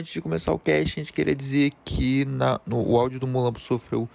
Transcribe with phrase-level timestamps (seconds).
[0.00, 3.26] Antes de começar o cast, a gente queria dizer que na, no, o áudio do
[3.26, 4.08] Mulambo sofreu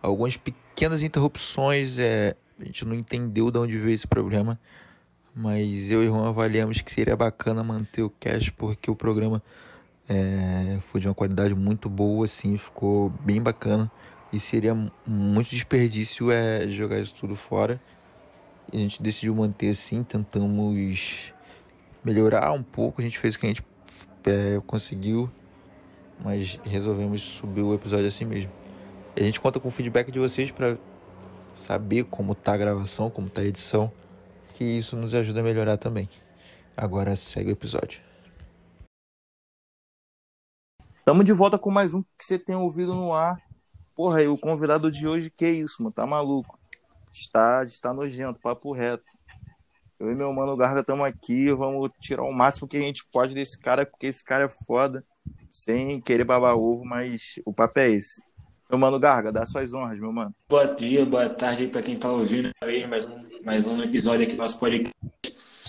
[0.00, 1.98] algumas pequenas interrupções.
[1.98, 4.56] É, a gente não entendeu de onde veio esse problema,
[5.34, 9.42] mas eu e Juan avaliamos que seria bacana manter o cast porque o programa
[10.08, 13.90] é, foi de uma qualidade muito boa, assim, ficou bem bacana.
[14.32, 17.82] E seria muito desperdício é, jogar isso tudo fora.
[18.72, 21.32] E a gente decidiu manter assim, tentamos
[22.04, 23.00] melhorar um pouco.
[23.00, 23.71] A gente fez o que a gente
[24.24, 25.30] é, conseguiu,
[26.22, 28.50] mas resolvemos subir o episódio assim mesmo.
[29.16, 30.78] A gente conta com o feedback de vocês para
[31.54, 33.92] saber como tá a gravação, como tá a edição,
[34.54, 36.08] que isso nos ajuda a melhorar também.
[36.76, 38.00] Agora segue o episódio.
[41.04, 43.36] Tamo de volta com mais um que você tem ouvido no ar.
[43.94, 45.92] Porra, e o convidado de hoje, que isso, mano?
[45.92, 46.58] Tá maluco?
[47.12, 49.04] Está, está nojento, papo reto.
[50.02, 53.32] Eu e meu mano Garga estamos aqui, vamos tirar o máximo que a gente pode
[53.34, 55.04] desse cara, porque esse cara é foda,
[55.52, 58.20] sem querer babar ovo, mas o papo é esse.
[58.68, 60.34] Meu mano Garga, dá suas honras, meu mano.
[60.48, 62.50] Boa dia, boa tarde aí quem tá ouvindo
[62.88, 64.92] mais um, mais um episódio aqui do nosso podcast.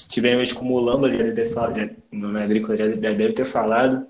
[0.07, 1.95] Tivemos com o Lamba, já deve ter falado,
[2.35, 4.07] Agrícola já deve ter falado.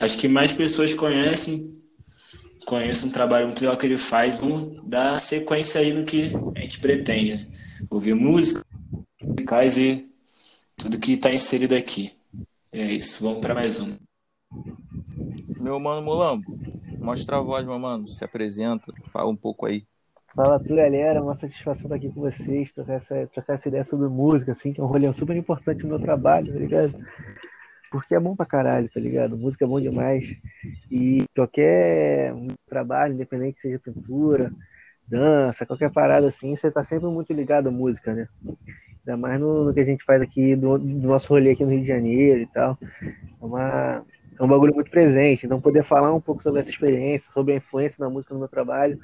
[0.00, 1.80] Acho que mais pessoas conhecem,
[2.66, 6.58] conhecem um trabalho muito legal que ele faz, vamos dar sequência aí no que a
[6.58, 7.34] gente pretende.
[7.34, 7.46] Né?
[7.88, 8.64] Ouvir música,
[9.50, 10.08] musicais e
[10.76, 12.12] tudo que está inserido aqui.
[12.72, 13.98] É isso, vamos para mais um.
[15.58, 16.56] Meu mano Mulambo,
[16.98, 19.84] mostra a voz, meu mano, se apresenta, fala um pouco aí.
[20.36, 24.08] Fala tudo, galera, uma satisfação estar aqui com vocês, trocar essa, trocar essa ideia sobre
[24.08, 27.04] música, assim, que é um rolê super importante no meu trabalho, tá ligado?
[27.90, 29.36] Porque é bom pra caralho, tá ligado?
[29.36, 30.36] Música é bom demais.
[30.88, 32.32] E qualquer
[32.68, 34.52] trabalho, independente que seja pintura,
[35.08, 38.28] dança, qualquer parada assim, você tá sempre muito ligado à música, né?
[39.06, 41.70] Ainda mais no, no que a gente faz aqui, do, do, nosso rolê aqui no
[41.70, 42.78] Rio de Janeiro e tal.
[43.02, 44.04] É, uma,
[44.38, 45.46] é um bagulho muito presente.
[45.46, 48.48] Então, poder falar um pouco sobre essa experiência, sobre a influência da música no meu
[48.48, 49.00] trabalho,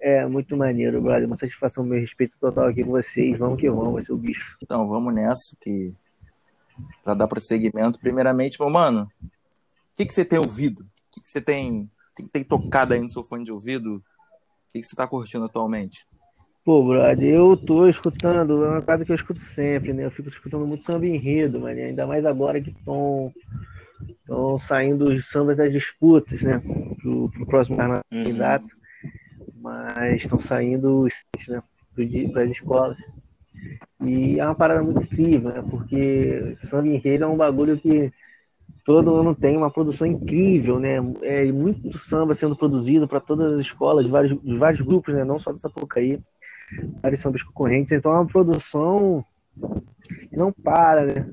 [0.00, 1.26] é muito maneiro, brother.
[1.26, 3.38] Uma satisfação, meu respeito total aqui com vocês.
[3.38, 4.56] Vamos que vamos, vai ser o bicho.
[4.62, 5.94] Então, vamos nessa, que
[7.02, 7.98] para dar prosseguimento.
[7.98, 10.82] Primeiramente, meu mano, o que, que você tem ouvido?
[10.82, 13.96] O que, que você tem, tem, tem tocado aí no seu fone de ouvido?
[13.96, 14.02] O
[14.72, 16.06] que, que você tá curtindo atualmente?
[16.66, 20.04] Pô, brother, eu tô escutando, é uma coisa que eu escuto sempre, né?
[20.04, 23.32] Eu fico escutando muito samba enredo, mano, ainda mais agora que estão
[24.66, 26.60] saindo os sambas das disputas, né?
[27.00, 27.78] Pro, pro próximo
[28.10, 28.64] candidato.
[28.64, 29.52] Uhum.
[29.62, 31.14] Mas estão saindo os
[31.46, 31.62] né?
[32.32, 32.98] para as escolas.
[34.04, 35.64] E é uma parada muito incrível, né?
[35.70, 38.12] Porque samba enredo é um bagulho que
[38.84, 40.96] todo ano tem uma produção incrível, né?
[41.22, 45.22] É muito samba sendo produzido para todas as escolas, de vários, de vários grupos, né?
[45.22, 46.20] Não só dessa Sapucaí
[47.02, 49.24] vários sambas concorrentes, então é uma produção
[50.28, 51.26] que não para, né?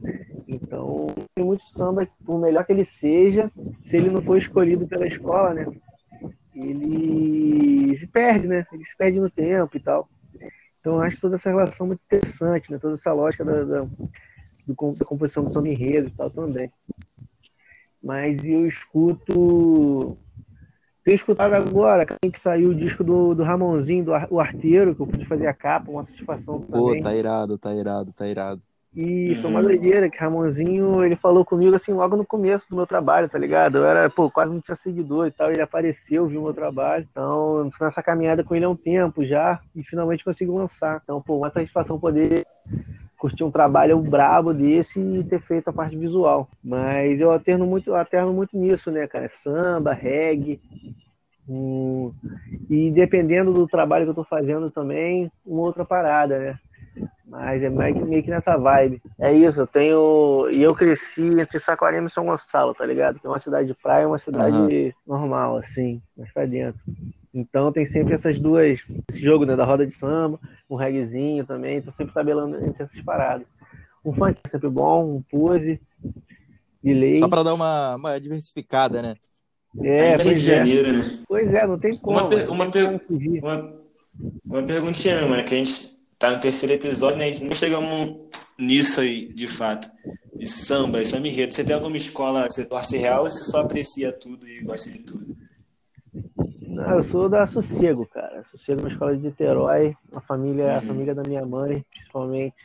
[0.48, 3.52] Então, tem muito samba, por melhor que ele seja,
[3.82, 5.66] se ele não for escolhido pela escola, né?
[6.56, 8.66] Ele se perde, né?
[8.72, 10.08] Ele se perde no tempo e tal.
[10.80, 12.78] Então, eu acho toda essa relação muito interessante, né?
[12.78, 16.72] Toda essa lógica da, da, da composição do samba enredo e tal também.
[18.02, 20.18] Mas eu escuto
[21.04, 25.08] tenho escutado agora, que saiu o disco do, do Ramonzinho, do o Arteiro, que eu
[25.08, 26.98] pude fazer a capa, uma satisfação também.
[26.98, 28.62] Pô, tá irado, tá irado, tá irado.
[28.96, 32.86] E foi uma doideira que Ramonzinho, ele falou comigo assim logo no começo do meu
[32.86, 33.80] trabalho, tá ligado?
[33.80, 37.08] Eu era, pô, quase não tinha seguidor e tal, ele apareceu, viu o meu trabalho.
[37.10, 41.02] Então, tô nessa caminhada com ele há um tempo já e finalmente consigo lançar.
[41.04, 42.46] Então, pô, uma satisfação poder
[43.24, 46.50] curtir um trabalho brabo desse e ter feito a parte visual.
[46.62, 49.30] Mas eu alterno muito, alterno muito nisso, né, cara?
[49.30, 50.60] Samba, reggae.
[51.48, 52.12] Um...
[52.70, 56.60] E dependendo do trabalho que eu tô fazendo também, uma outra parada, né?
[57.26, 59.02] Mas é meio que, meio que nessa vibe.
[59.18, 60.50] É isso, eu tenho.
[60.54, 63.22] E eu cresci entre Saquarema e São Gonçalo, tá ligado?
[63.22, 64.92] Que é uma cidade de praia, uma cidade uhum.
[65.08, 66.82] normal, assim, mas pra dentro.
[67.34, 70.40] Então tem sempre essas duas, esse jogo né, da roda de samba,
[70.70, 73.48] um reggaezinho também, tô sempre tabelando entre essas paradas.
[74.04, 75.80] Um funk é sempre bom, um pose
[76.84, 77.16] de lei.
[77.16, 79.16] Só para dar uma, uma diversificada, né?
[79.82, 80.58] É, pois de é.
[80.58, 81.04] Janeiro, né?
[81.28, 82.20] Pois é, não tem como.
[82.20, 83.02] Uma, per uma, per
[83.42, 83.74] uma,
[84.46, 87.26] uma perguntinha, mano, que a gente tá no terceiro episódio, né?
[87.26, 88.18] A gente não chegamos
[88.60, 89.90] nisso aí, de fato.
[90.36, 91.54] De samba, samba enredo.
[91.54, 94.92] Você tem alguma escola que você torce real ou você só aprecia tudo e gosta
[94.92, 95.36] de tudo?
[96.84, 98.44] Não, eu sou da Sossego, cara.
[98.44, 102.56] Sossego é uma escola de Niterói, a família, a família da minha mãe, principalmente,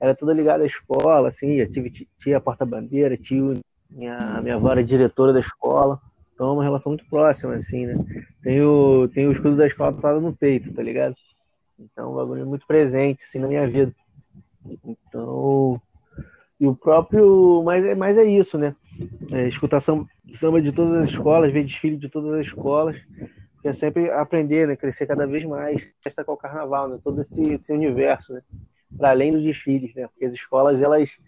[0.00, 3.60] era toda ligada à escola, assim, eu tive tia porta-bandeira, tio,
[3.90, 6.00] minha, minha avó era diretora da escola,
[6.34, 7.94] então é uma relação muito próxima, assim, né?
[8.42, 11.14] Tenho, tenho o escudo da escola tatuado no peito, tá ligado?
[11.78, 13.92] Então, é um bagulho muito presente, assim, na minha vida.
[14.84, 15.80] Então,
[16.60, 17.62] E o próprio.
[17.64, 18.74] Mas é, mas é isso, né?
[19.32, 22.96] É, escutar samba de todas as escolas, ver desfile de todas as escolas,
[23.68, 24.76] é sempre aprender, né?
[24.76, 25.86] Crescer cada vez mais.
[26.04, 26.98] Esta com o carnaval, né?
[27.02, 28.42] Todo esse, esse universo, né?
[28.96, 30.06] Para além dos desfiles, né?
[30.08, 31.18] Porque as escolas, elas.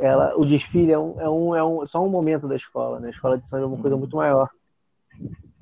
[0.00, 3.08] Ela, o desfile é, um, é, um, é um, só um momento da escola, né?
[3.08, 4.48] A escola de samba é uma coisa muito maior.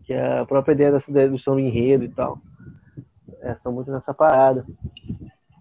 [0.05, 2.39] Que é a própria ideia dessa ideia do samba enredo e tal.
[3.41, 4.65] É, são muito nessa parada.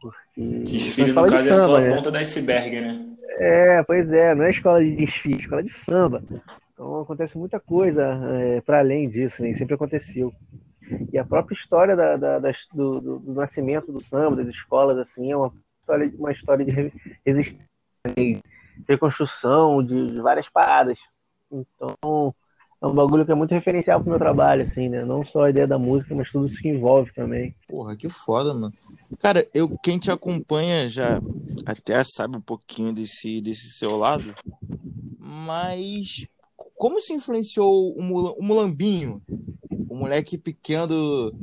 [0.01, 0.41] Porque.
[0.65, 1.95] Desfile, no caso, de samba, é só a né?
[1.95, 3.15] ponta do iceberg, né?
[3.37, 6.23] É, pois é, não é escola de desfile, é escola de samba.
[6.75, 9.53] Então acontece muita coisa é, para além disso, né?
[9.53, 10.33] sempre aconteceu.
[11.11, 14.97] E a própria história da, da, das, do, do, do, nascimento do samba, das escolas,
[14.97, 16.91] assim, é uma história, uma história de
[17.25, 17.65] resistência,
[18.15, 18.41] de
[18.87, 20.99] reconstrução, de, de várias paradas.
[21.49, 22.35] Então,
[22.81, 25.05] é um bagulho que é muito referencial pro meu trabalho, assim, né?
[25.05, 27.55] Não só a ideia da música, mas tudo isso que envolve também.
[27.69, 28.73] Porra, que foda, mano.
[29.19, 31.21] Cara, eu, quem te acompanha já
[31.65, 34.35] até sabe um pouquinho desse, desse seu lado,
[35.17, 36.27] mas
[36.75, 39.21] como se influenciou o, o Mulambinho,
[39.89, 41.33] o moleque pequeno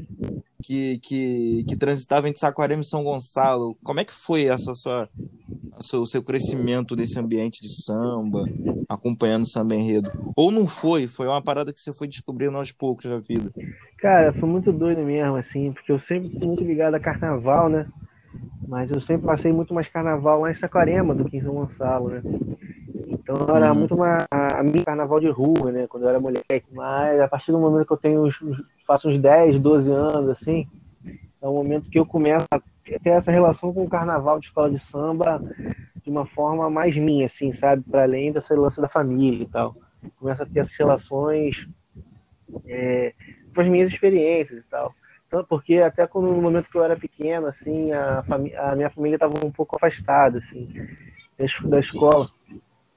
[0.62, 3.76] que, que, que transitava entre Saquarema e São Gonçalo?
[3.82, 5.08] Como é que foi essa sua,
[5.94, 8.44] o seu crescimento desse ambiente de samba,
[8.88, 10.10] acompanhando samba enredo?
[10.36, 11.06] Ou não foi?
[11.08, 13.52] Foi uma parada que você foi descobrindo aos poucos na vida?
[13.98, 17.86] Cara, foi muito doido mesmo, assim, porque eu sempre fui muito ligado a carnaval, né?
[18.66, 22.08] Mas eu sempre passei muito mais carnaval lá em Saquarema do que em São Gonçalo,
[22.08, 22.22] né?
[23.22, 23.78] Então era uhum.
[23.78, 25.86] muito uma, a minha carnaval de rua, né?
[25.86, 26.66] Quando eu era moleque.
[26.72, 28.28] Mas a partir do momento que eu tenho,
[28.86, 30.66] faço uns 10, 12 anos, assim,
[31.40, 34.70] é o momento que eu começo a ter essa relação com o carnaval de escola
[34.70, 35.40] de samba
[36.02, 37.82] de uma forma mais minha, assim, sabe?
[37.88, 39.76] Para além dessa lance da família e tal.
[40.18, 41.68] Começa a ter essas relações
[42.66, 43.14] é,
[43.54, 44.92] com as minhas experiências e tal.
[45.28, 48.24] Então, porque até quando, no momento que eu era pequeno, assim, a,
[48.58, 50.68] a minha família estava um pouco afastada, assim,
[51.64, 52.28] da escola.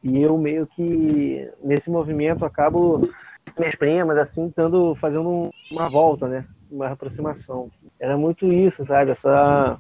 [0.06, 3.10] E eu meio que, nesse movimento, acabo
[3.58, 6.46] minhas primas, assim, tendo, fazendo uma volta, né?
[6.70, 7.72] Uma aproximação.
[8.00, 9.10] Era muito isso, sabe?
[9.10, 9.80] Essa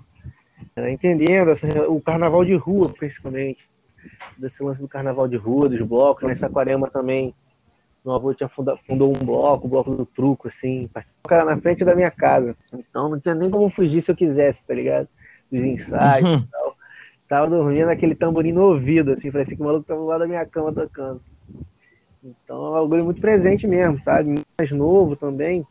[0.89, 3.69] entendendo essa, o carnaval de rua, principalmente.
[4.36, 6.28] Desse lance do carnaval de rua, dos blocos.
[6.28, 7.36] Nessa aquarema também,
[8.04, 10.89] meu avô tinha funda, fundou um bloco, o bloco do truco, assim,
[11.28, 12.57] cara na frente da minha casa.
[12.74, 15.07] Então não tinha nem como fugir se eu quisesse, tá ligado?
[15.51, 16.65] Dos ensaios e tal.
[17.27, 20.27] Tava dormindo aquele tamborim no ouvido, assim, parecia que o maluco tava do lado da
[20.27, 21.22] minha cama tocando.
[22.24, 24.42] Então é um bagulho muito presente mesmo, sabe?
[24.60, 25.66] Mais novo também.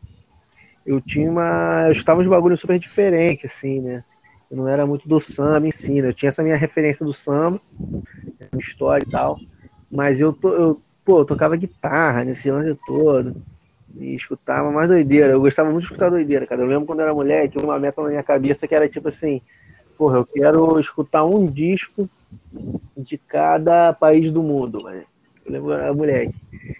[0.85, 1.85] Eu tinha uma.
[1.87, 4.03] Eu estava uns bagulhos super diferentes, assim, né?
[4.49, 6.09] Eu não era muito do samba em si, né?
[6.09, 7.59] Eu tinha essa minha referência do samba,
[8.57, 9.39] história e tal.
[9.89, 13.35] Mas eu, to, eu, pô, eu tocava guitarra nesse lance todo.
[13.97, 15.33] E escutava mais doideira.
[15.33, 16.61] Eu gostava muito de escutar doideira, cara.
[16.61, 19.07] Eu lembro quando eu era mulher, tinha uma meta na minha cabeça que era tipo
[19.07, 19.41] assim:
[19.97, 22.09] porra, eu quero escutar um disco
[22.95, 25.03] de cada país do mundo, mano.
[25.45, 26.35] Eu lembro era moleque.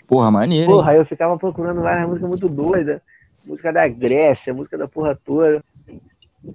[0.07, 0.71] Porra, maneiro.
[0.71, 3.01] Porra, aí eu ficava procurando várias músicas muito doidas.
[3.45, 5.63] Música da Grécia, música da porra toda.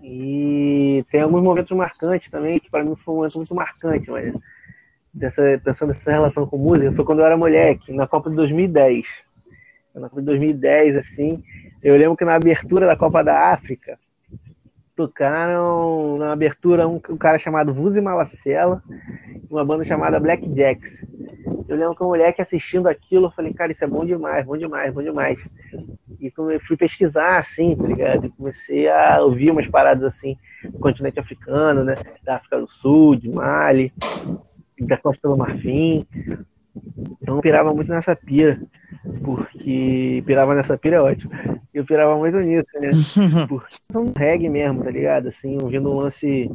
[0.02, 4.34] E tem alguns momentos marcantes também, que para mim foi um momento muito marcante, mas
[5.12, 9.06] dessa, pensando nessa relação com música, foi quando eu era moleque, na Copa de 2010.
[9.94, 11.42] Na Copa de 2010, assim,
[11.82, 13.98] eu lembro que na abertura da Copa da África,
[15.00, 18.82] tocaram na abertura um, um cara chamado Vuzi Malacela,
[19.50, 21.06] uma banda chamada Black Jacks.
[21.66, 24.58] Eu lembro que um moleque assistindo aquilo, eu falei, cara, isso é bom demais, bom
[24.58, 25.48] demais, bom demais.
[26.20, 26.30] E
[26.60, 28.30] fui pesquisar, assim, tá ligado?
[28.32, 31.96] Comecei a ouvir umas paradas assim do continente africano, né?
[32.22, 33.90] Da África do Sul, de Mali,
[34.78, 36.06] da Costa do Marfim.
[37.22, 38.60] Então eu pirava muito nessa pira,
[39.24, 41.32] porque pirava nessa pira é ótimo.
[41.72, 42.90] Eu pirava muito nisso, né?
[43.48, 45.28] Porque são reggae mesmo, tá ligado?
[45.28, 46.50] Assim, ouvindo um lance,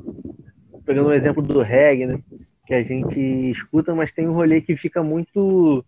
[0.86, 2.20] pegando um exemplo do reggae, né?
[2.66, 3.20] Que a gente
[3.50, 5.86] escuta, mas tem um rolê que fica muito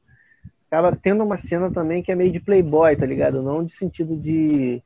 [0.70, 3.42] acaba tendo uma cena também que é meio de playboy, tá ligado?
[3.42, 4.82] Não de sentido de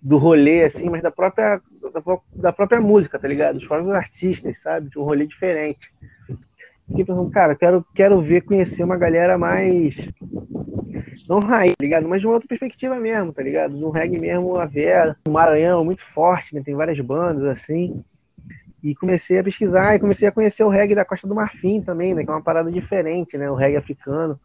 [0.00, 1.60] do rolê, assim, mas da própria,
[1.92, 3.56] da, da própria música, tá ligado?
[3.56, 4.90] Os próprios artistas, sabe?
[4.90, 5.92] De um rolê diferente.
[6.92, 10.08] Fiquei pensando, cara, quero, quero ver, conhecer uma galera mais.
[11.26, 12.06] Não raiz, tá ligado?
[12.06, 13.74] Mas de uma outra perspectiva mesmo, tá ligado?
[13.74, 16.62] De um reggae mesmo, a Vera, o Maranhão, muito forte, né?
[16.62, 18.04] Tem várias bandas assim.
[18.82, 22.14] E comecei a pesquisar e comecei a conhecer o reggae da Costa do Marfim também,
[22.14, 22.24] né?
[22.24, 23.50] Que é uma parada diferente, né?
[23.50, 24.38] O reggae africano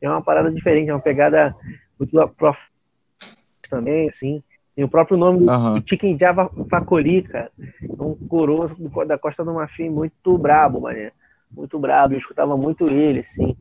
[0.00, 1.54] é uma parada diferente, é uma pegada
[1.98, 2.68] muito prof
[3.70, 4.42] também, assim.
[4.74, 5.78] Tem o próprio nome uhum.
[5.78, 7.50] do Chicken Java Facoli, cara.
[7.58, 8.66] É um coroa
[9.06, 11.12] da Costa do Marfim muito brabo, mané.
[11.56, 12.14] Muito brabo.
[12.14, 13.56] Eu escutava muito ele, assim.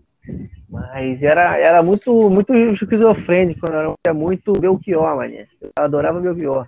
[0.69, 3.65] Mas era, era muito, muito esquizofrênico,
[4.05, 5.47] era muito Belchior, mané.
[5.61, 6.67] Eu adorava Belchior.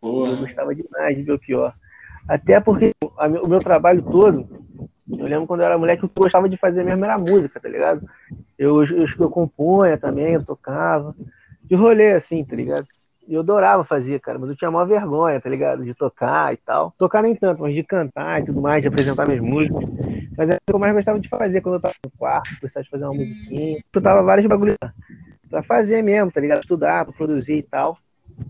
[0.00, 0.30] Porra.
[0.30, 1.74] Eu gostava demais de Belchior.
[2.26, 4.48] Até porque a, o meu trabalho todo
[5.06, 7.60] Eu lembro quando eu era moleque, o que eu gostava de fazer mesmo era música,
[7.60, 8.08] tá ligado?
[8.58, 11.14] Eu, eu, eu compunha também, eu tocava.
[11.62, 12.86] De rolê, assim, tá ligado?
[13.26, 15.82] Eu adorava fazer, cara, mas eu tinha maior vergonha, tá ligado?
[15.82, 16.92] De tocar e tal.
[16.98, 19.82] Tocar nem tanto, mas de cantar e tudo mais, de apresentar minhas músicas.
[20.36, 22.84] Mas é o que eu mais gostava de fazer quando eu tava no quarto, gostava
[22.84, 23.78] de fazer uma musiquinha.
[23.92, 24.76] Eu tava vários bagulhos
[25.48, 26.60] pra fazer mesmo, tá ligado?
[26.60, 27.96] Estudar, pra produzir e tal.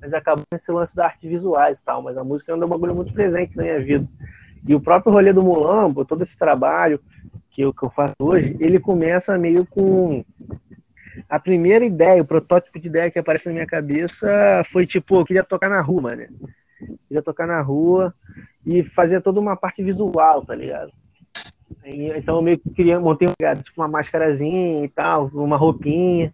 [0.00, 2.02] Mas acabou esse lance da arte visuais e tal.
[2.02, 4.08] Mas a música é um bagulho muito presente na minha vida.
[4.66, 6.98] E o próprio rolê do Mulambo, todo esse trabalho
[7.50, 10.24] que eu, que eu faço hoje, ele começa meio com
[11.28, 15.24] a primeira ideia, o protótipo de ideia que aparece na minha cabeça foi tipo, eu
[15.24, 16.26] queria tocar na rua, mano.
[17.08, 18.14] Queria tocar na rua
[18.66, 20.92] e fazer toda uma parte visual, tá ligado?
[21.84, 23.28] Então eu meio que queria, montei
[23.62, 26.32] tipo, uma máscarazinha e tal, uma roupinha,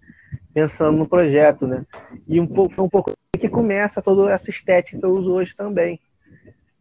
[0.55, 1.85] pensando no projeto, né?
[2.27, 5.57] E um pouco, foi um pouco que começa toda essa estética que eu uso hoje
[5.57, 5.99] também.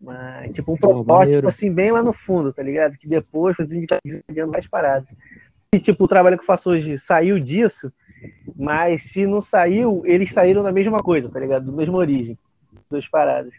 [0.02, 2.98] Mas, tipo, um protótipo, assim, bem lá no fundo, tá ligado?
[2.98, 5.10] Que depois desenvolvendo mais paradas.
[5.78, 7.94] Tipo, o trabalho que eu faço hoje saiu disso,
[8.56, 11.66] mas se não saiu, eles saíram da mesma coisa, tá ligado?
[11.66, 12.36] Do mesma origem.
[12.90, 13.54] Duas paradas.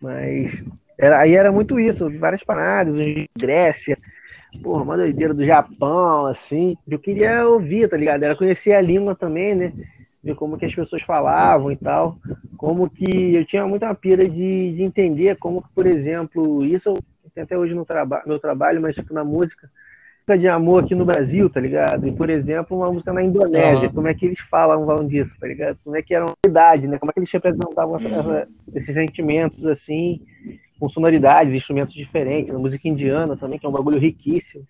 [0.00, 0.62] Mas
[0.96, 2.94] era, aí era muito isso, várias paradas,
[3.36, 3.98] Grécia,
[4.62, 6.76] porra, uma doideira do Japão, assim.
[6.88, 8.22] Eu queria ouvir, tá ligado?
[8.22, 9.72] Era conhecer a língua também, né?
[10.22, 12.18] Ver como que as pessoas falavam e tal.
[12.56, 16.94] Como que eu tinha muita pira de, de entender como que, por exemplo, isso
[17.34, 19.68] eu até hoje no traba meu trabalho, mas tipo, na música,
[20.36, 22.06] de amor aqui no Brasil, tá ligado?
[22.06, 23.94] E, por exemplo, uma música na Indonésia, uhum.
[23.94, 25.78] como é que eles falavam disso, tá ligado?
[25.84, 26.98] Como é que era uma idade, né?
[26.98, 30.20] Como é que eles representavam essa, essa, esses sentimentos, assim,
[30.78, 34.64] com sonoridades, instrumentos diferentes, na música indiana também, que é um bagulho riquíssimo.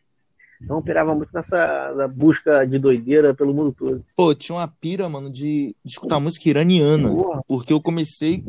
[0.63, 4.05] Então operava muito nessa busca de doideira pelo mundo todo.
[4.15, 7.09] Pô, tinha uma pira, mano, de, de escutar música iraniana.
[7.09, 7.43] Porra.
[7.49, 8.45] Porque eu comecei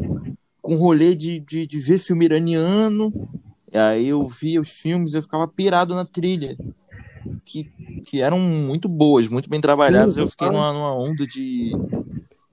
[0.61, 3.13] com rolê de, de, de ver filme iraniano.
[3.71, 6.57] E aí eu via os filmes, eu ficava pirado na trilha
[7.45, 7.71] que,
[8.05, 10.17] que eram muito boas, muito bem trabalhadas.
[10.17, 11.71] eu fiquei numa, numa, onda de,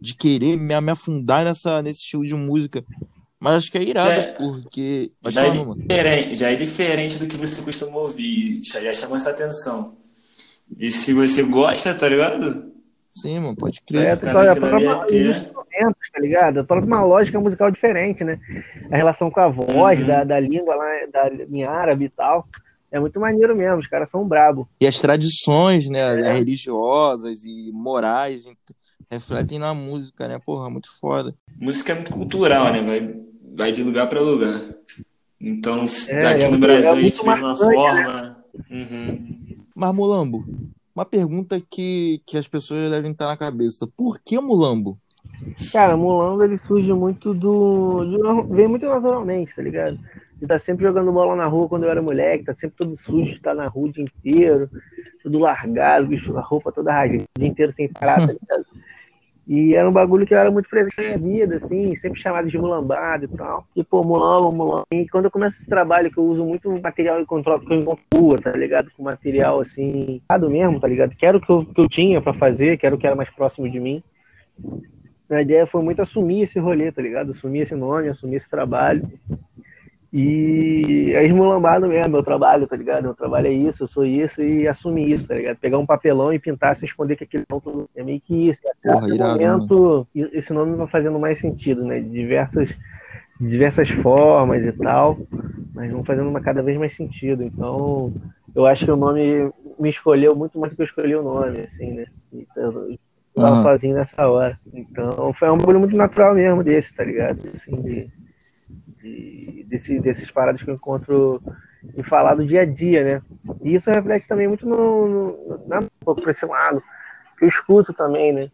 [0.01, 2.85] de querer me, me afundar nessa, nesse estilo de música.
[3.41, 5.13] Mas acho que é irado, é, porque.
[5.27, 8.61] Já é, diferente, já é diferente do que você costuma ouvir.
[8.65, 9.97] Já, já chama essa atenção.
[10.77, 12.73] E se você gosta, tá ligado?
[13.15, 14.09] Sim, mano, pode crer.
[14.09, 16.65] É, tá, é, uma, instrumentos, tá ligado?
[16.65, 18.39] Para uma lógica musical diferente, né?
[18.91, 20.07] A relação com a voz uhum.
[20.07, 22.47] da, da língua lá, da, em árabe e tal.
[22.91, 24.69] É muito maneiro mesmo, os caras são brabo.
[24.81, 26.33] E as tradições, né, é.
[26.33, 28.45] religiosas e morais
[29.11, 30.39] refletem na música, né?
[30.45, 31.35] Porra, muito foda.
[31.59, 32.83] Música é muito cultural, né?
[32.83, 33.15] Vai,
[33.55, 34.75] vai de lugar para lugar.
[35.41, 38.23] Então, é, aqui é no Brasil a gente vê de uma forma.
[38.23, 38.37] Né?
[38.71, 39.57] Uhum.
[39.75, 40.45] Mas, Mulambo,
[40.95, 43.89] uma pergunta que, que as pessoas devem estar na cabeça.
[43.97, 44.99] Por que Mulambo?
[45.73, 48.05] Cara, Mulambo ele surge muito do.
[48.05, 49.99] De, vem muito naturalmente, tá ligado?
[50.39, 52.97] De estar tá sempre jogando bola na rua quando eu era moleque, tá sempre todo
[52.97, 54.71] sujo, estar tá na rua o dia inteiro,
[55.23, 58.65] tudo largado, bicho, a roupa toda rasgada, o dia inteiro sem parar, tá ligado?
[59.51, 62.59] E era um bagulho que era muito presente na minha vida, assim, sempre chamado de
[62.59, 63.67] mulambado e tal.
[63.75, 64.85] E, pô, mulamba, mulamba.
[64.93, 68.37] E quando eu começo esse trabalho, que eu uso muito material que eu encontro rua,
[68.37, 68.91] tá ligado?
[68.95, 71.17] Com material, assim, mesmo, tá ligado?
[71.17, 73.17] Que era o que eu, que eu tinha para fazer, que era o que era
[73.17, 74.03] mais próximo de mim.
[75.31, 77.31] A ideia foi muito assumir esse rolê, tá ligado?
[77.31, 79.11] Assumir esse nome, assumir esse trabalho.
[80.11, 83.03] E é esmulambado mesmo, meu trabalho, tá ligado?
[83.03, 85.59] Meu trabalho é isso, eu sou isso e assumir isso, tá ligado?
[85.59, 88.63] Pegar um papelão e pintar sem responder que aquilo é meio que isso.
[88.67, 90.31] A cada momento, mano.
[90.33, 92.01] esse nome vai fazendo mais sentido, né?
[92.01, 92.69] De diversas,
[93.39, 95.19] de diversas formas e tal,
[95.75, 97.43] mas vão fazendo uma cada vez mais sentido.
[97.43, 98.11] Então,
[98.55, 101.61] eu acho que o nome me escolheu muito mais do que eu escolhi o nome,
[101.61, 102.07] assim, né?
[102.33, 102.99] Então, eu
[103.35, 103.63] tava uhum.
[103.63, 104.59] sozinho nessa hora.
[104.73, 107.43] Então, foi um bagulho muito natural mesmo desse, tá ligado?
[107.53, 108.11] Assim, de
[109.03, 111.43] de, desse, desses paradas que eu encontro
[111.97, 113.23] em falar do dia a dia, né?
[113.63, 116.83] E isso reflete também muito no, no, na, por esse lado,
[117.39, 118.51] que eu escuto também, né?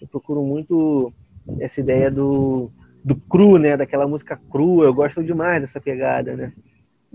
[0.00, 1.12] Eu procuro muito
[1.60, 2.70] essa ideia do,
[3.04, 3.76] do cru, né?
[3.76, 6.52] Daquela música crua, eu gosto demais dessa pegada, né?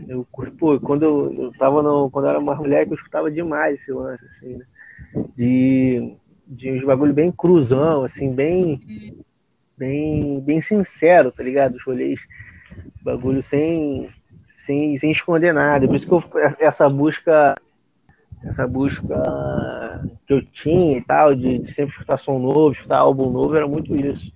[0.08, 0.28] Eu,
[0.60, 3.92] pô, quando eu, eu tava no, quando eu era uma mulher eu escutava demais esse
[3.92, 4.66] lance, assim, né?
[5.36, 6.16] De,
[6.46, 8.80] de uns bagulho bem cruzão, assim, bem,
[9.76, 11.76] bem, bem sincero, tá ligado?
[11.76, 12.28] Os rolês
[13.02, 14.10] bagulho sem,
[14.56, 15.88] sem, sem esconder nada.
[15.88, 16.24] Por isso que eu,
[16.60, 17.56] essa busca
[18.44, 19.16] essa busca
[20.26, 23.68] que eu tinha e tal, de, de, sempre escutar som novo, escutar álbum novo, era
[23.68, 24.32] muito isso.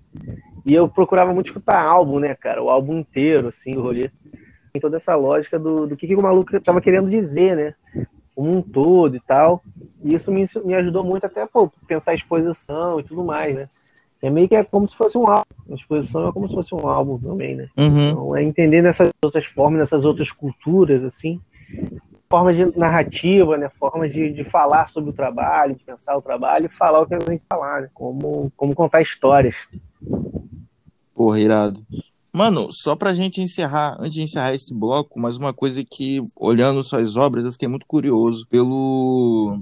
[0.65, 2.62] E eu procurava muito escutar álbum, né, cara?
[2.62, 4.10] O álbum inteiro, assim, o rolê.
[4.74, 8.05] Tem toda essa lógica do, do que, que o maluco tava querendo dizer, né?
[8.36, 9.63] Como um todo e tal.
[10.03, 13.69] E isso me, me ajudou muito até, pô, pensar a exposição e tudo mais, né?
[14.22, 15.46] É meio que é como se fosse um álbum.
[15.70, 17.70] A exposição é como se fosse um álbum também, né?
[17.78, 18.10] Uhum.
[18.10, 21.40] Então é entender nessas outras formas, nessas outras culturas, assim,
[22.30, 23.70] forma de narrativa, né?
[23.80, 27.16] Forma de, de falar sobre o trabalho, de pensar o trabalho e falar o que
[27.16, 27.90] a gente falar, né?
[27.94, 29.68] Como, como contar histórias.
[31.16, 31.84] Porra, irado.
[32.34, 36.84] Mano, só pra gente encerrar, antes de encerrar esse bloco, mais uma coisa que, olhando
[36.84, 39.60] suas obras, eu fiquei muito curioso pelo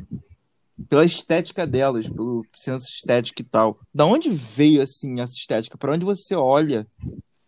[0.88, 3.79] pela estética delas, pelo senso estético e tal.
[3.93, 5.77] Da onde veio, assim, essa estética?
[5.77, 6.86] Para onde você olha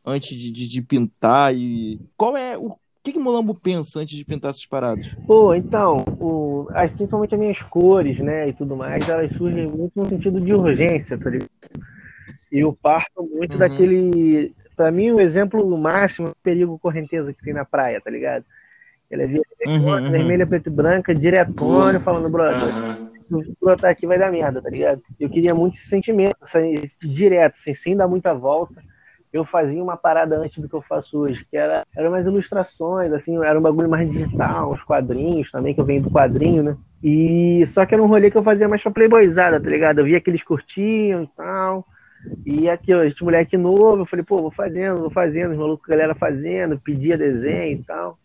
[0.05, 1.99] antes de, de, de, pintar e...
[2.17, 2.75] Qual é o...
[3.03, 5.07] Que, que Molambo pensa antes de pintar essas paradas?
[5.25, 10.07] Pô, então, o, principalmente as minhas cores, né, e tudo mais, elas surgem muito no
[10.07, 11.49] sentido de urgência, tá ligado?
[12.51, 13.59] E eu parto muito uhum.
[13.59, 14.53] daquele...
[14.75, 18.45] Pra mim, o exemplo máximo é o perigo correnteza que tem na praia, tá ligado?
[19.09, 20.11] Ele é vermelha, uhum, uhum.
[20.11, 23.10] vermelha preto e branca, diretona, falando, brother, uhum
[23.59, 25.01] brotar aqui vai dar merda, tá ligado?
[25.19, 28.81] Eu queria muito esse sentimento, assim, direto, assim, sem dar muita volta.
[29.31, 33.13] Eu fazia uma parada antes do que eu faço hoje, que era, era mais ilustrações,
[33.13, 36.77] assim, era um bagulho mais digital, uns quadrinhos também, que eu venho do quadrinho, né?
[37.01, 39.99] E só que era um rolê que eu fazia mais pra playboyzada, tá ligado?
[39.99, 41.85] Eu via que eles curtiam e tal.
[42.45, 45.87] E aqui, ó, gente moleque novo, eu falei, pô, vou fazendo, vou fazendo, os malucos,
[45.87, 48.19] galera fazendo, pedia desenho e tal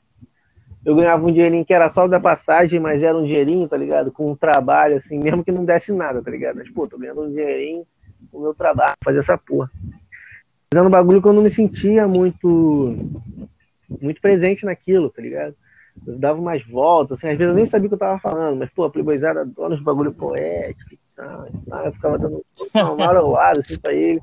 [0.87, 4.13] eu ganhava um dinheirinho que era só da passagem, mas era um dinheirinho, tá ligado?
[4.13, 6.59] Com um trabalho, assim, mesmo que não desse nada, tá ligado?
[6.59, 7.85] Mas, pô, tô ganhando um dinheirinho
[8.31, 9.69] com o meu trabalho, fazer essa porra.
[10.73, 12.97] Fazendo um bagulho que eu não me sentia muito,
[14.01, 15.57] muito presente naquilo, tá ligado?
[16.07, 18.57] Eu dava umas voltas, assim, às vezes eu nem sabia o que eu tava falando,
[18.57, 22.45] mas, pô, a Playboyzada adora os bagulho poético e tal, e tal, eu ficava dando
[22.73, 24.23] uma maroada, assim, pra ele.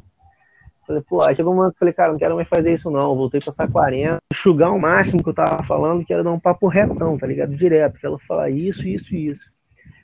[0.85, 3.15] Falei, pô, aí chegou um momento que falei, cara, não quero mais fazer isso não.
[3.15, 6.67] Voltei pra Saquarema, enxugar o máximo que eu tava falando, que era dar um papo
[6.67, 7.55] retão, tá ligado?
[7.55, 9.51] Direto, que ela falar isso, isso e isso.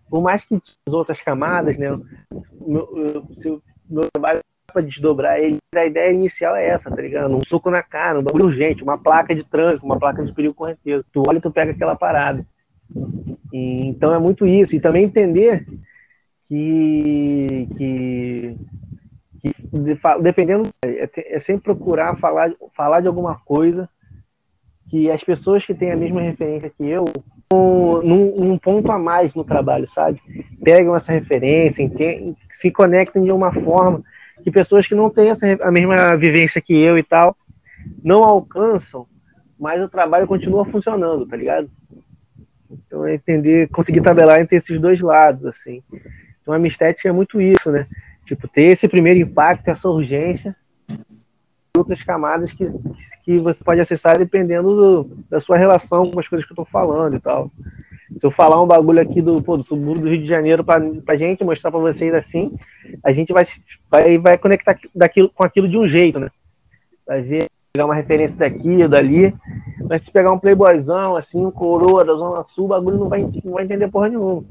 [0.09, 0.55] Por mais que
[0.87, 1.89] as outras camadas, né?
[2.61, 7.35] Meu, se meu trabalho para desdobrar ele, a ideia inicial é essa, tá ligado?
[7.35, 10.53] Um soco na cara, um bagulho urgente, uma placa de trânsito, uma placa de perigo
[10.53, 11.03] correnteiro.
[11.11, 12.45] Tu olha e tu pega aquela parada.
[13.51, 14.75] E, então é muito isso.
[14.75, 15.65] E também entender
[16.47, 18.57] que, que
[19.39, 19.53] que
[20.21, 23.89] dependendo é, é sempre procurar falar falar de alguma coisa
[24.89, 27.05] que as pessoas que têm a mesma referência que eu
[27.51, 30.21] num, num ponto a mais no trabalho, sabe?
[30.63, 34.03] Pegam essa referência, entendem, se conectem de uma forma
[34.43, 37.35] que pessoas que não têm essa, a mesma vivência que eu e tal
[38.03, 39.07] não alcançam,
[39.59, 41.69] mas o trabalho continua funcionando, tá ligado?
[42.69, 45.81] Então é entender, conseguir tabelar entre esses dois lados, assim.
[46.41, 47.87] Então a minha estética é muito isso, né?
[48.29, 50.55] Tipo, ter esse primeiro impacto, essa urgência,
[51.75, 52.63] outras camadas que,
[53.25, 56.63] que você pode acessar dependendo do, da sua relação com as coisas que eu tô
[56.63, 57.51] falando e tal.
[58.19, 60.79] Se eu falar um bagulho aqui do, pô, do subúrbio do Rio de Janeiro pra,
[61.03, 62.53] pra gente, mostrar pra vocês assim,
[63.03, 63.43] a gente vai,
[63.89, 66.29] vai, vai conectar daquilo, com aquilo de um jeito, né?
[67.07, 69.33] Vai ver, pegar uma referência daqui ou dali.
[69.89, 73.27] Mas se pegar um playboyzão, assim, um coroa da Zona Sul, o bagulho não vai,
[73.43, 74.43] não vai entender porra nenhuma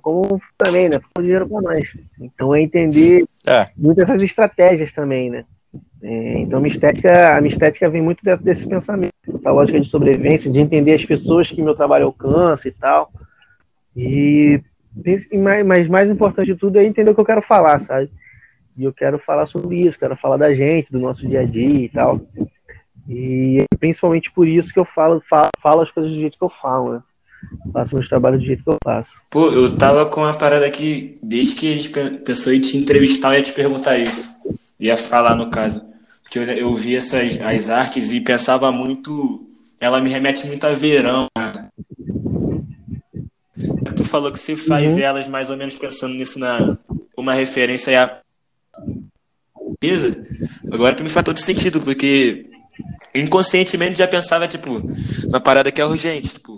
[0.00, 0.98] como também, né?
[1.14, 1.96] Com dinheiro para nós.
[2.20, 3.68] Então é entender é.
[3.76, 5.44] muitas essas estratégias também, né?
[6.02, 9.80] É, então a minha, estética, a minha estética vem muito desse, desse pensamento, essa lógica
[9.80, 13.10] de sobrevivência, de entender as pessoas que meu trabalho alcança e tal.
[13.96, 14.62] E
[15.42, 18.10] mas mais importante de tudo é entender o que eu quero falar, sabe?
[18.76, 21.84] E eu quero falar sobre isso, quero falar da gente, do nosso dia a dia
[21.84, 22.20] e tal.
[23.08, 26.44] E é principalmente por isso que eu falo, falo, falo as coisas do jeito que
[26.44, 27.02] eu falo, né?
[27.72, 29.20] Faço meus trabalhos do jeito que eu faço.
[29.30, 33.30] Pô, eu tava com uma parada aqui, desde que a gente pensou em te entrevistar,
[33.30, 34.34] eu ia te perguntar isso.
[34.78, 35.82] Ia falar no caso.
[36.22, 39.46] Porque eu, eu vi essas as artes e pensava muito.
[39.80, 41.26] Ela me remete muito a verão.
[43.94, 45.00] Tu falou que você faz uhum.
[45.00, 46.76] elas mais ou menos pensando nisso na.
[47.16, 48.18] Uma referência a.
[49.80, 50.26] Beleza?
[50.70, 52.46] Agora pra mim faz todo sentido, porque
[53.14, 54.82] inconscientemente já pensava, tipo,
[55.28, 56.53] uma parada que é urgente, tipo,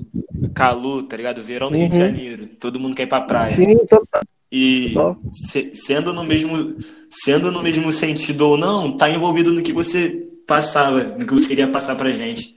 [0.55, 1.43] calor, tá ligado?
[1.43, 1.83] Verão no uhum.
[1.83, 2.07] Rio de uhum.
[2.07, 3.55] Janeiro, todo mundo quer ir pra praia.
[3.55, 4.23] Sim, total.
[4.51, 4.95] E
[5.33, 6.77] se, sendo no mesmo
[7.11, 11.49] sendo no mesmo sentido ou não, tá envolvido no que você passava, no que você
[11.49, 12.55] queria passar pra gente.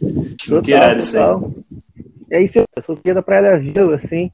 [0.47, 0.97] Total, total.
[0.97, 1.79] isso aí.
[2.31, 4.31] É isso, eu sou da Praia da Vila, assim.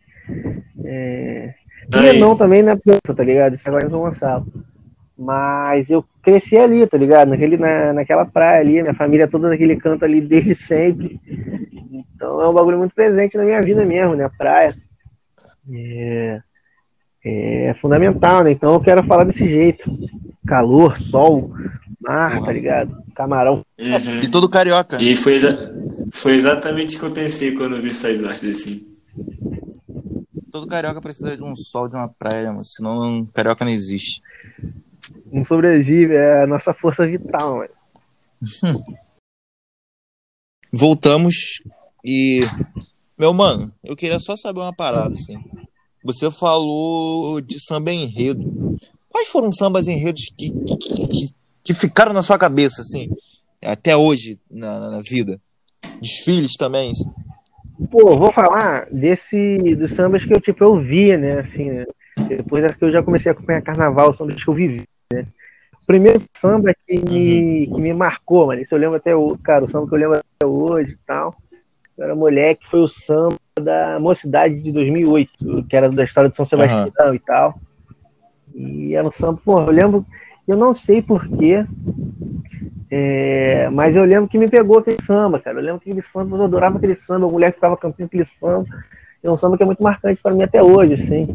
[0.84, 1.53] É...
[1.91, 2.19] Aí.
[2.19, 3.55] não também na França, tá ligado?
[3.55, 4.45] Isso agora em São Gonçalo.
[5.17, 7.29] Mas eu cresci ali, tá ligado?
[7.29, 11.21] Naquele, na, naquela praia ali, minha família toda naquele canto ali desde sempre.
[12.15, 14.25] Então é um bagulho muito presente na minha vida mesmo, né?
[14.25, 14.75] A praia.
[15.71, 16.41] É,
[17.23, 18.51] é fundamental, né?
[18.51, 19.95] Então eu quero falar desse jeito.
[20.45, 21.51] Calor, sol,
[22.01, 22.97] mar, tá ligado?
[23.15, 23.65] Camarão.
[23.79, 24.21] Uhum.
[24.23, 25.01] E todo carioca.
[25.01, 25.73] E foi, exa
[26.11, 28.85] foi exatamente o que eu pensei quando eu vi essas artes assim.
[30.51, 34.21] Todo carioca precisa de um sol, de uma praia, senão carioca não existe.
[35.25, 37.65] Não sobrevive, é a nossa força vital,
[40.71, 41.35] Voltamos
[42.03, 42.41] e
[43.17, 45.38] Meu mano, eu queria só saber uma parada, assim.
[46.03, 48.77] Você falou de samba enredo.
[49.09, 51.27] Quais foram os sambas enredos que, que, que,
[51.63, 53.09] que ficaram na sua cabeça, assim,
[53.63, 55.39] até hoje na, na vida?
[56.01, 56.91] Desfiles também?
[57.89, 61.39] Pô, vou falar desse dos sambas que eu tipo eu via, né?
[61.39, 61.85] Assim, né?
[62.27, 65.25] depois que eu já comecei a acompanhar carnaval, sambas que eu vivi, né?
[65.81, 69.65] O primeiro samba que me, que me marcou, mano, isso eu lembro até o cara,
[69.65, 71.35] o samba que eu lembro até hoje e tal.
[71.97, 76.35] Eu era moleque, foi o samba da Mocidade de 2008, que era da história de
[76.35, 77.13] São Sebastião uhum.
[77.13, 77.59] e tal.
[78.53, 80.05] E era um samba, pô, eu lembro,
[80.47, 81.65] eu não sei porquê,
[82.89, 85.59] é, mas eu lembro que me pegou aquele samba, cara.
[85.59, 88.65] Eu lembro que aquele samba, eu adorava aquele samba, a mulher ficava cantando aquele samba.
[89.23, 91.27] É um samba que é muito marcante para mim até hoje, assim.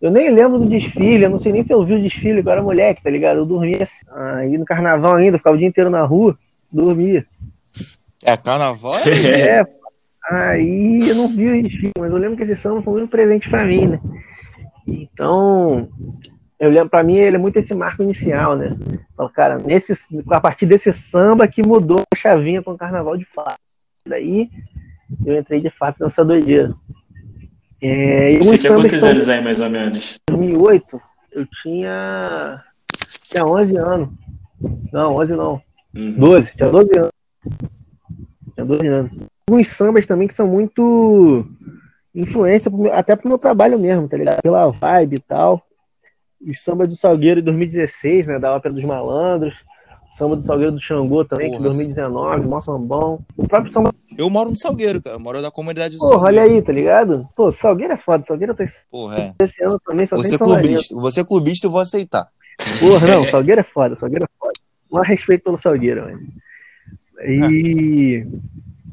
[0.00, 2.50] Eu nem lembro do desfile, eu não sei nem se eu vi o desfile, eu
[2.50, 3.38] era moleque, tá ligado?
[3.38, 6.38] Eu dormia assim, aí no carnaval ainda, ficava o dia inteiro na rua,
[6.72, 7.26] dormia.
[8.24, 9.60] É, carnaval é?
[9.60, 9.66] é
[10.30, 13.50] aí eu não vi o desfile, mas eu lembro que esse samba foi muito presente
[13.50, 14.00] para mim, né?
[14.86, 15.88] Então,
[16.58, 18.76] eu lembro, para mim, ele é muito esse marco inicial, né?
[19.16, 19.94] Falo, cara, nesse,
[20.30, 23.58] a partir desse samba que mudou a chavinha com o carnaval de fato.
[24.06, 24.50] Daí
[25.24, 26.74] eu entrei de fato nessa doideira.
[27.82, 30.18] É, Você tinha quantos anos aí, mais ou menos?
[30.30, 31.00] Em 2008,
[31.32, 32.62] eu tinha,
[33.28, 34.08] tinha 11 anos.
[34.92, 35.62] Não, 11 não.
[35.94, 36.12] Uhum.
[36.12, 37.12] 12, tinha 12 anos.
[38.54, 39.10] Tinha 12 anos.
[39.48, 41.46] Alguns sambas também que são muito
[42.14, 44.42] influência, até pro meu trabalho mesmo, tá ligado?
[44.42, 45.64] Pela vibe e tal
[46.40, 48.38] os sambas do Salgueiro em 2016, né?
[48.38, 49.62] Da Ópera dos Malandros.
[50.12, 53.20] Samba do Salgueiro do Xangô também, Porra, que 2019, mó sambão.
[53.36, 53.94] O próprio samba.
[54.18, 55.16] Eu moro no Salgueiro, cara.
[55.16, 56.44] Eu moro na comunidade do Porra, Salgueiro.
[56.44, 57.28] olha aí, tá ligado?
[57.36, 58.24] Pô, Salgueiro é foda.
[58.24, 58.66] Salgueiro tem.
[58.90, 59.34] Porra, é.
[59.44, 60.94] Esse ano também só você tem clubista.
[60.96, 62.28] Você é clubista, eu vou aceitar.
[62.80, 63.94] Porra, não, Salgueiro é foda.
[63.96, 64.52] Salgueiro é foda.
[64.90, 66.20] Mais respeito pelo Salgueiro, mano.
[67.26, 68.26] E.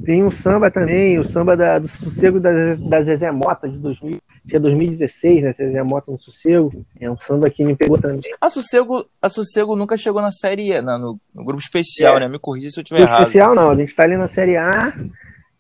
[0.06, 4.20] Tem um samba também, o samba da, do sossego da, da Zezé Mota de 2000,
[4.52, 5.54] é 2016, né?
[5.54, 6.86] Zezé Mota no Sossego.
[7.00, 8.22] É um samba que me pegou também.
[8.40, 12.22] A Sossego, a Sossego nunca chegou na série E, no, no grupo especial, é.
[12.22, 12.28] né?
[12.30, 13.20] Me corrija se eu estiver errado.
[13.22, 14.94] especial não, a gente tá ali na série A,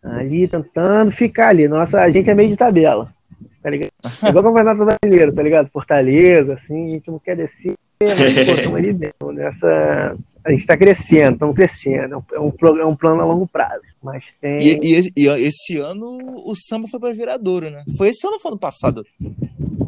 [0.03, 1.67] ali tentando ficar ali.
[1.67, 3.11] Nossa, a gente é meio de tabela.
[3.61, 3.91] Tá ligado?
[4.23, 5.69] É igual o Campeonato Brasileiro, tá ligado?
[5.69, 8.13] Fortaleza, assim, a gente não quer descer, mas
[8.45, 10.15] pô, estamos ali dentro, nessa
[10.47, 12.23] a gente está crescendo, estamos crescendo.
[12.31, 13.83] É um, é um plano a longo prazo.
[14.01, 14.59] Mas tem.
[14.59, 17.83] E, e, e esse ano o samba foi para viradouro, né?
[17.97, 19.05] Foi esse ano ou foi ano passado?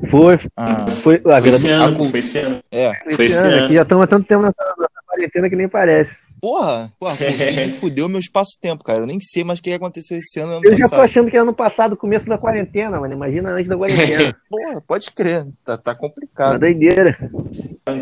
[0.10, 0.38] Foi.
[0.58, 2.64] Ah, foi, a foi, esse ano, foi esse ano.
[2.72, 2.92] É.
[3.16, 3.56] Foi esse ano.
[3.56, 3.74] ano.
[3.74, 6.18] já estamos há tanto tempo nessa, nessa quarentena que nem parece.
[6.42, 9.00] Porra, porra, Covid fudeu meu espaço-tempo, cara.
[9.00, 10.54] Eu nem sei mais o que aconteceu esse ano.
[10.54, 10.80] ano eu passado.
[10.80, 13.14] já tô achando que é ano passado, começo da quarentena, mano.
[13.14, 14.36] Imagina antes da quarentena.
[14.50, 15.48] porra, pode crer.
[15.64, 16.52] Tá, tá complicado.
[16.52, 17.18] Uma doideira.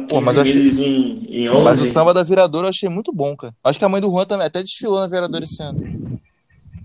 [0.10, 0.70] Pô, mas, achei...
[0.70, 3.54] em, em mas o samba da Viradora eu achei muito bom, cara.
[3.64, 6.20] Acho que a mãe do Juan também até desfilou na Viradora esse ano.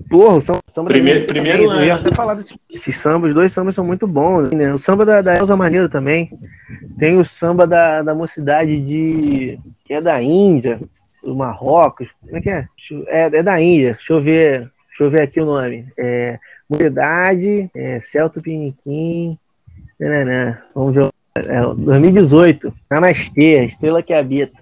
[0.08, 3.34] Porra, o samba primeiro, da primeiro também, Eu ia até falar desse, esses sambas, os
[3.34, 4.72] dois sambas são muito bons, né?
[4.72, 6.30] O samba da, da Elza Maneiro também.
[6.98, 9.58] Tem o samba da, da mocidade de.
[9.84, 10.80] que é da Índia
[11.22, 12.08] do Marrocos.
[12.20, 12.68] Como é que é?
[13.06, 13.94] É, é da Índia.
[13.94, 14.70] Deixa eu ver.
[14.88, 15.86] Deixa eu ver aqui o nome.
[15.96, 19.38] É, Muridade, é, Celto Piniquim.
[19.98, 20.58] Nananã.
[20.74, 21.08] Vamos ver.
[21.36, 22.72] É, 2018.
[22.90, 24.60] Namastê, Estrela que Habita.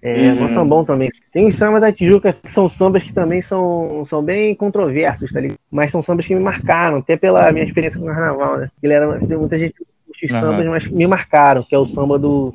[0.00, 0.48] É, uhum.
[0.48, 1.10] sambão também.
[1.32, 5.38] Tem os sambas da Tijuca que são sambas que também são, são bem controversos, tá
[5.38, 5.60] ligado?
[5.70, 8.68] Mas são sambas que me marcaram, até pela minha experiência com o carnaval, né?
[8.82, 9.76] Ele era, tem muita gente
[10.24, 10.70] os sambas, uhum.
[10.70, 12.54] mas me marcaram, que é o samba do,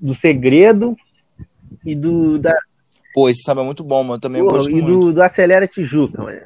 [0.00, 0.96] do segredo
[1.84, 2.38] e do.
[2.38, 2.54] Da...
[3.14, 4.20] Pô, esse samba é muito bom, mano.
[4.20, 4.86] Também Pô, gosto e muito.
[4.86, 6.40] Do, do Acelera Tijuca, mano.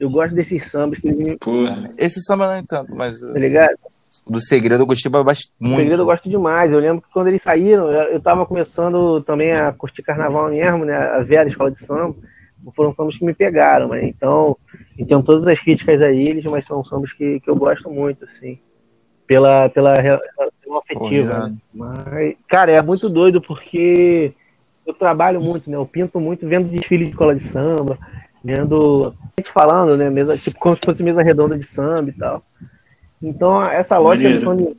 [0.00, 1.38] Eu gosto desses sambas que ele
[1.96, 3.20] esse samba não é tanto, mas.
[3.20, 3.76] Tá ligado?
[4.28, 5.52] Do Segredo eu gostei bastante.
[5.58, 6.72] Do Segredo eu gosto demais.
[6.72, 10.96] Eu lembro que quando eles saíram, eu tava começando também a curtir carnaval mesmo, né?
[10.96, 12.14] A ver a escola de samba.
[12.74, 14.56] Foram sambas que me pegaram, mas então.
[14.98, 18.58] Então todas as críticas a eles, mas são sambas que, que eu gosto muito, assim.
[19.26, 21.48] Pela, pela relação afetiva.
[21.48, 21.56] Né?
[21.72, 24.34] Mas, cara, é muito doido porque
[24.88, 25.76] eu trabalho muito, né?
[25.76, 27.98] Eu pinto muito vendo desfile de escola de samba,
[28.42, 30.08] vendo gente falando, né?
[30.08, 32.42] Mesa, tipo, como se fosse mesa redonda de samba e tal.
[33.22, 34.76] Então, essa lógica de som de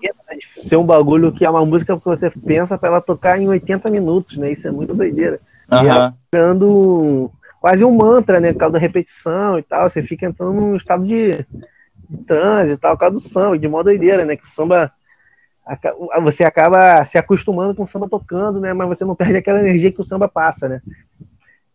[0.55, 3.89] ser um bagulho que é uma música que você pensa para ela tocar em 80
[3.89, 4.51] minutos, né?
[4.51, 5.39] Isso é muito doideira.
[5.71, 5.83] Uhum.
[5.83, 8.51] E ela ficando quase um mantra, né?
[8.51, 9.87] Por causa da repetição e tal.
[9.87, 11.45] Você fica entrando num estado de,
[12.09, 14.35] de transe e tal, por causa do samba, de modo doideira, né?
[14.35, 14.91] Que o samba
[16.21, 18.73] você acaba se acostumando com o samba tocando, né?
[18.73, 20.81] Mas você não perde aquela energia que o samba passa, né?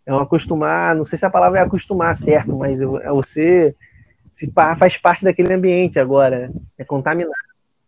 [0.07, 3.75] É um acostumar, não sei se a palavra é acostumar certo, mas é você
[4.29, 6.51] se faz parte daquele ambiente agora, né?
[6.77, 7.33] é contaminar.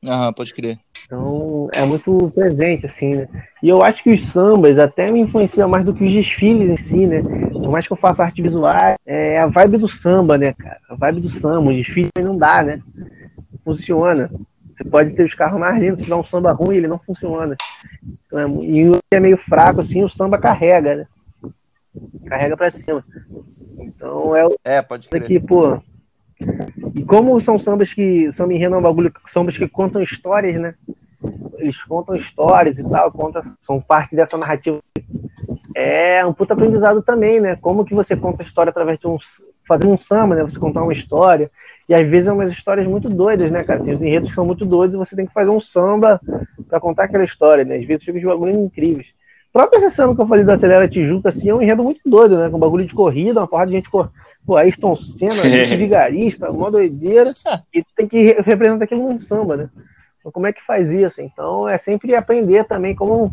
[0.04, 0.78] Aham, pode crer.
[1.04, 3.28] Então é muito presente, assim, né?
[3.62, 6.76] E eu acho que os sambas até me influenciam mais do que os desfiles em
[6.76, 7.22] si, né?
[7.66, 10.78] por mais que eu faça arte visual, é a vibe do samba, né, cara?
[10.88, 12.80] A vibe do samba, o desfile não dá, né?
[13.64, 14.30] Funciona.
[14.76, 17.56] Você pode ter os carros mais lindos, se tiver um samba ruim, ele não funciona.
[18.26, 21.06] Então, é, e é meio fraco, assim, o samba carrega, né?
[22.26, 23.02] Carrega pra cima.
[23.78, 24.54] Então é o.
[24.62, 25.22] É, pode crer.
[25.22, 25.80] Aqui, pô.
[26.94, 28.30] E como são sambas que.
[28.30, 30.74] Samba enredo é um bagulho, sambas que contam histórias, né?
[31.56, 34.78] Eles contam histórias e tal, contam, são parte dessa narrativa.
[35.74, 37.56] É um puta aprendizado também, né?
[37.56, 39.16] Como que você conta a história através de um.
[39.66, 40.42] Fazer um samba, né?
[40.42, 41.50] Você contar uma história.
[41.88, 43.82] E às vezes é umas histórias muito doidas, né, cara?
[43.82, 46.20] Tem os enredos que são muito doidos e você tem que fazer um samba
[46.68, 47.76] para contar aquela história, né?
[47.76, 49.08] Às vezes fica de bagulho incríveis.
[49.50, 52.00] O próprio esse samba que eu falei do Acelera Tijuca, assim, é um enredo muito
[52.04, 52.50] doido, né?
[52.50, 54.10] Com bagulho de corrida, uma porrada de gente cor...
[54.44, 57.32] Pô, Ayrton Senna, gente vigarista, uma doideira,
[57.72, 59.70] e tem que representar aquilo num samba, né?
[60.18, 61.20] Então, como é que faz isso?
[61.20, 63.32] Então, é sempre aprender também como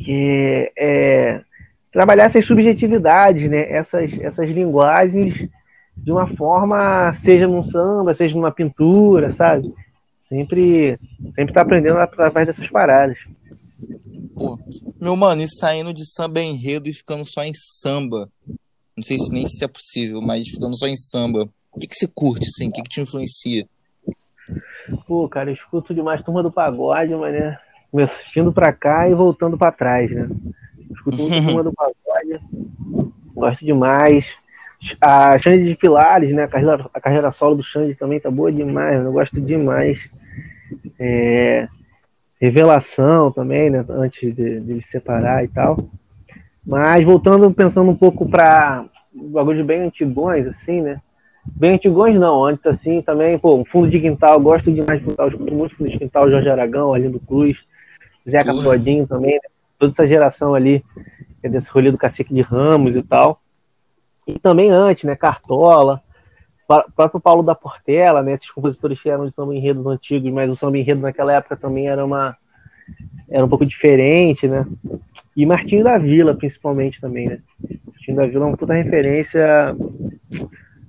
[0.00, 1.42] que é,
[1.90, 3.70] trabalhar essas subjetividades, né?
[3.70, 5.48] Essas, essas linguagens
[5.96, 9.72] de uma forma, seja num samba, seja numa pintura, sabe?
[10.20, 10.98] Sempre,
[11.34, 13.18] sempre tá aprendendo através dessas paradas.
[14.34, 14.58] Pô,
[15.00, 18.28] meu mano, e saindo de samba enredo e ficando só em samba?
[18.96, 21.48] Não sei se nem se é possível, mas ficando só em samba.
[21.72, 22.68] O que, que você curte, assim?
[22.68, 23.68] O que, que te influencia?
[25.06, 27.58] Pô, cara, eu escuto demais Turma do Pagode, mas, né?
[28.34, 30.28] Vindo pra cá e voltando pra trás, né?
[30.90, 32.40] Escuto muito Turma do Pagode.
[33.34, 34.36] Gosto demais.
[35.00, 36.44] A Xande de Pilares, né?
[36.44, 40.10] A carreira, a carreira solo do Xande também tá boa demais, eu gosto demais.
[40.98, 41.68] É,
[42.40, 43.84] revelação também, né?
[43.88, 45.88] Antes de, de se separar e tal.
[46.66, 51.00] Mas voltando, pensando um pouco para bagulho bem antigões, assim, né?
[51.46, 55.28] Bem antigões não, antes assim também, pô, um fundo de quintal, gosto demais de quintal,
[55.28, 57.66] escuto muito fundo de quintal, Jorge Aragão, Arlindo Cruz,
[58.26, 59.48] Zeca Pagodinho também, né?
[59.78, 60.82] toda essa geração ali,
[61.42, 63.42] é desse rolê do Cacique de Ramos e tal
[64.26, 66.02] e também antes, né, Cartola,
[66.96, 70.56] próprio Paulo da Portela, né, esses compositores que eram de samba enredos antigos, mas o
[70.56, 72.36] samba enredo naquela época também era uma
[73.30, 74.66] era um pouco diferente, né?
[75.34, 77.38] E Martinho da Vila, principalmente também, né?
[77.86, 79.74] Martinho da Vila é uma puta referência,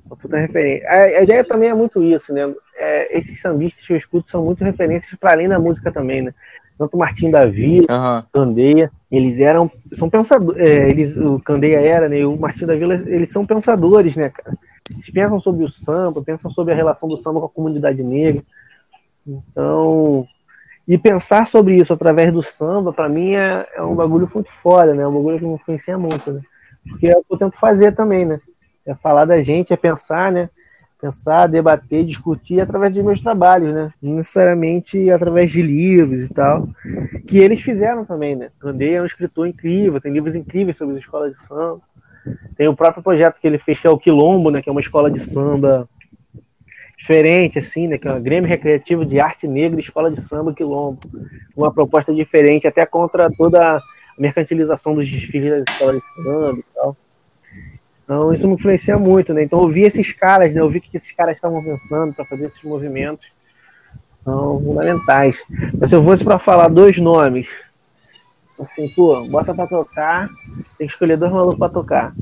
[0.06, 0.88] uma puta referência.
[0.90, 2.54] A, a ideia também é muito isso, né?
[2.76, 6.34] É, esses sambistas que eu escuto são muito referências para além da música também, né?
[6.78, 8.24] tanto o Martim da Vila, uhum.
[8.32, 12.76] Candeia, eles eram, são pensadores, é, eles, o Candeia era, né, e o Martim da
[12.76, 14.58] Vila, eles são pensadores, né, cara?
[14.92, 18.44] Eles pensam sobre o samba, pensam sobre a relação do samba com a comunidade negra.
[19.26, 20.28] Então,
[20.88, 24.94] e pensar sobre isso através do samba, para mim, é, é, um bagulho muito foda,
[24.94, 25.02] né?
[25.02, 26.42] É um bagulho que me influencia muito, né?
[26.88, 28.40] Porque é o que eu tento fazer também, né?
[28.86, 30.50] É falar da gente, é pensar, né?
[31.00, 33.92] Pensar, debater, discutir através dos meus trabalhos, né?
[34.02, 36.68] Não necessariamente através de livros e tal,
[37.28, 38.50] que eles fizeram também, né?
[38.64, 41.82] Andei é um escritor incrível, tem livros incríveis sobre as escolas de samba.
[42.58, 44.62] Tem o próprio projeto que ele fez, que é o Quilombo, né?
[44.62, 45.88] Que é uma escola de samba
[46.98, 47.98] diferente, assim, né?
[47.98, 51.00] Que é uma Grêmio Recreativo de Arte Negra Escola de Samba Quilombo.
[51.56, 53.82] Uma proposta diferente, até contra toda a
[54.18, 56.98] mercantilização dos desfiles das escolas de samba e tal.
[58.06, 59.44] Então isso me influencia muito, né?
[59.44, 60.64] Então ouvir esses caras, né?
[60.64, 63.28] Ouvir o que esses caras estavam pensando para fazer esses movimentos
[64.24, 65.44] são fundamentais.
[65.78, 67.50] Mas se eu fosse para falar dois nomes,
[68.60, 70.30] assim, pô, bota para tocar,
[70.78, 72.14] tem que escolher dois malucos para tocar.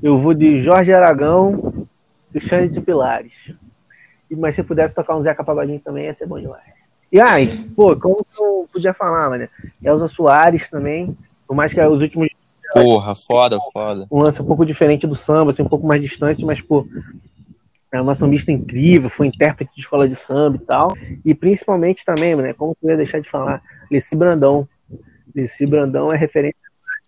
[0.00, 1.86] Eu vou de Jorge Aragão
[2.34, 3.54] e Xande de Pilares.
[4.30, 6.62] Mas se pudesse tocar um Zeca Pagodinho também, ia ser bom demais.
[7.10, 9.46] E aí, pô, como eu podia falar, mano?
[9.84, 12.28] Elza Soares também, por mais que os últimos
[12.72, 14.06] Porra, foda, foda.
[14.10, 16.86] Um lance um pouco diferente do samba, assim, um pouco mais distante, mas, pô,
[17.92, 20.94] é uma sambista incrível, foi intérprete de escola de samba e tal.
[21.24, 24.66] E principalmente também, né, como eu ia deixar de falar, Leci Brandão.
[25.34, 26.56] Leci Brandão é referência.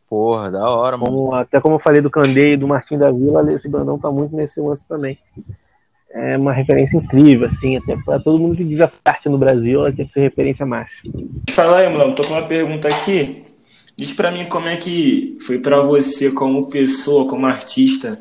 [0.09, 1.37] Porra, da hora, como, mano.
[1.37, 4.37] Até como eu falei do Candeio e do Martim da Vila, Leci Brandão tá muito
[4.37, 5.19] nesse lance também.
[6.11, 9.81] É uma referência incrível, assim, até para todo mundo que vive a arte no Brasil,
[9.81, 11.13] ela tem que ser referência máxima.
[11.51, 13.54] Fala aí, mano, tô com uma pergunta aqui
[13.97, 18.19] Diz para mim como é que foi para você, como pessoa, como artista,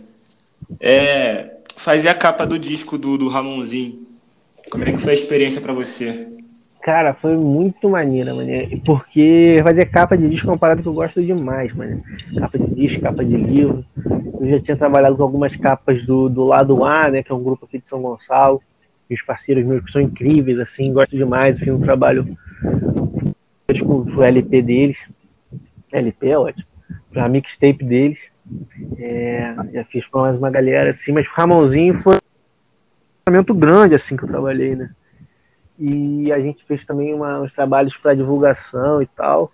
[0.80, 4.04] é, fazer a capa do disco do, do Ramonzinho.
[4.70, 6.28] Como é que foi a experiência para você?
[6.84, 8.52] Cara, foi muito maneira, mano.
[8.86, 12.04] Porque fazer capa de disco é uma parada que eu gosto demais, mano.
[12.38, 13.86] Capa de disco, capa de livro.
[14.40, 17.24] Eu já tinha trabalhado com algumas capas do, do lado A, né?
[17.24, 18.62] Que é um grupo aqui de São Gonçalo.
[19.10, 21.58] E os parceiros meus que são incríveis, assim, gosto demais.
[21.58, 22.38] Fiz um trabalho
[23.80, 24.98] com o LP deles.
[25.98, 26.68] LP é ótimo.
[27.12, 28.20] Pra mixtape deles.
[28.98, 34.18] É, já fiz pra mais uma galera, assim, mas Ramonzinho foi um momento grande, assim,
[34.18, 34.92] que eu trabalhei, né?
[35.80, 39.52] E a gente fez também uma, uns trabalhos para divulgação e tal.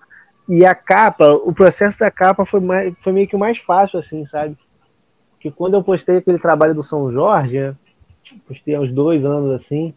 [0.47, 3.99] E a capa, o processo da capa foi, mais, foi meio que o mais fácil,
[3.99, 4.57] assim, sabe?
[5.39, 7.73] que quando eu postei aquele trabalho do São Jorge,
[8.47, 9.93] postei há uns dois anos assim,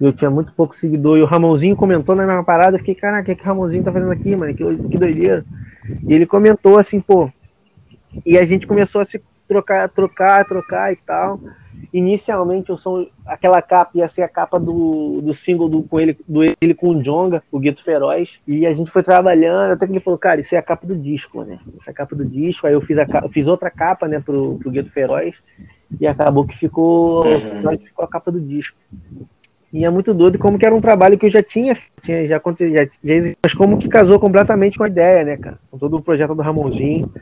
[0.00, 3.22] eu tinha muito pouco seguidor, e o Ramonzinho comentou na minha parada, eu fiquei, caraca,
[3.22, 4.54] o que, que o Ramonzinho tá fazendo aqui, mano?
[4.54, 5.44] Que, que doideira.
[6.06, 7.30] E ele comentou assim, pô,
[8.24, 11.40] e a gente começou a se trocar, trocar, trocar e tal.
[11.92, 16.18] Inicialmente o som, aquela capa ia ser a capa do, do single do, com ele,
[16.26, 18.38] do ele com o Jonga, o Gueto Feroz.
[18.46, 20.96] E a gente foi trabalhando, até que ele falou, cara, isso é a capa do
[20.96, 21.58] disco, né?
[21.78, 22.66] Isso é a capa do disco.
[22.66, 25.36] Aí eu fiz, a, fiz outra capa, né, pro, pro Gueto Feroz.
[25.98, 27.78] E acabou que ficou, uhum.
[27.78, 28.76] ficou a capa do disco.
[29.72, 32.40] E é muito doido como que era um trabalho que eu já tinha, tinha já,
[32.40, 35.58] já, já mas como que casou completamente com a ideia, né, cara?
[35.70, 37.12] Com todo o projeto do Ramonzinho.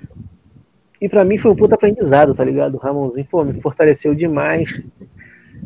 [1.00, 2.74] E para mim foi um puta aprendizado, tá ligado?
[2.74, 4.80] O Ramonzinho, pô, me fortaleceu demais.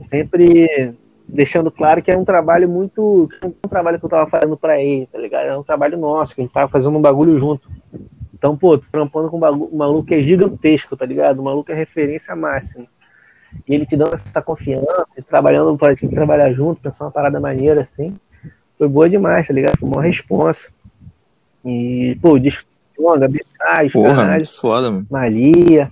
[0.00, 0.94] Sempre
[1.28, 3.28] deixando claro que é um trabalho muito.
[3.44, 5.46] um trabalho que eu tava fazendo para ele, tá ligado?
[5.46, 7.70] É um trabalho nosso, que a gente tava fazendo um bagulho junto.
[8.34, 11.40] Então, pô, trampando com um maluco que é gigantesco, tá ligado?
[11.40, 12.86] O maluco é referência máxima.
[13.66, 17.82] E ele te dando essa confiança, trabalhando pra gente trabalhar junto, pensar uma parada maneira
[17.82, 18.16] assim.
[18.78, 19.78] Foi boa demais, tá ligado?
[19.78, 20.68] Foi uma responsa.
[21.64, 22.68] E, pô, disco
[23.30, 25.06] Betrais, Porra, caralho, muito foda, mano.
[25.10, 25.90] Maria.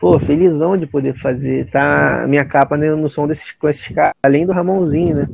[0.00, 2.24] Pô, felizão de poder fazer, tá?
[2.28, 5.28] Minha capa né, no som desses, com esses caras, além do Ramonzinho, né?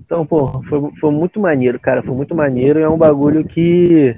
[0.00, 2.02] Então, pô, foi, foi muito maneiro, cara.
[2.02, 2.78] Foi muito maneiro.
[2.78, 4.16] É um bagulho que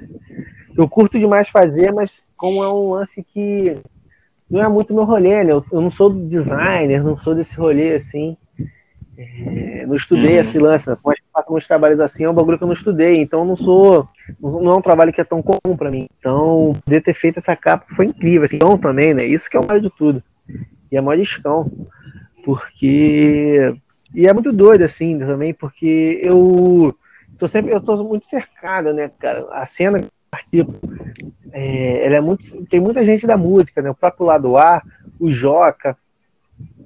[0.77, 3.75] eu curto demais fazer, mas como é um lance que
[4.51, 5.53] não é muito meu rolê, né?
[5.53, 8.35] Eu, eu não sou designer, não sou desse rolê assim.
[9.17, 10.39] É, não estudei uhum.
[10.41, 10.97] esse lance, né?
[11.03, 14.09] Mas faço alguns trabalhos assim, é um bagulho que eu não estudei, então não sou.
[14.39, 16.07] Não é um trabalho que é tão comum para mim.
[16.19, 18.43] Então, poder ter feito essa capa foi incrível.
[18.43, 19.25] Assim, então, também, né?
[19.25, 20.21] Isso que é o mais de tudo.
[20.91, 21.71] E é mó discão.
[22.43, 23.73] Porque.
[24.13, 26.93] E é muito doido, assim, também, porque eu
[27.37, 27.71] tô sempre.
[27.71, 29.47] Eu tô muito cercado, né, cara?
[29.51, 30.73] A cena participo,
[31.51, 33.89] é, ela é muito, tem muita gente da música, né?
[33.89, 34.81] O próprio lado A,
[35.19, 35.97] o Joca,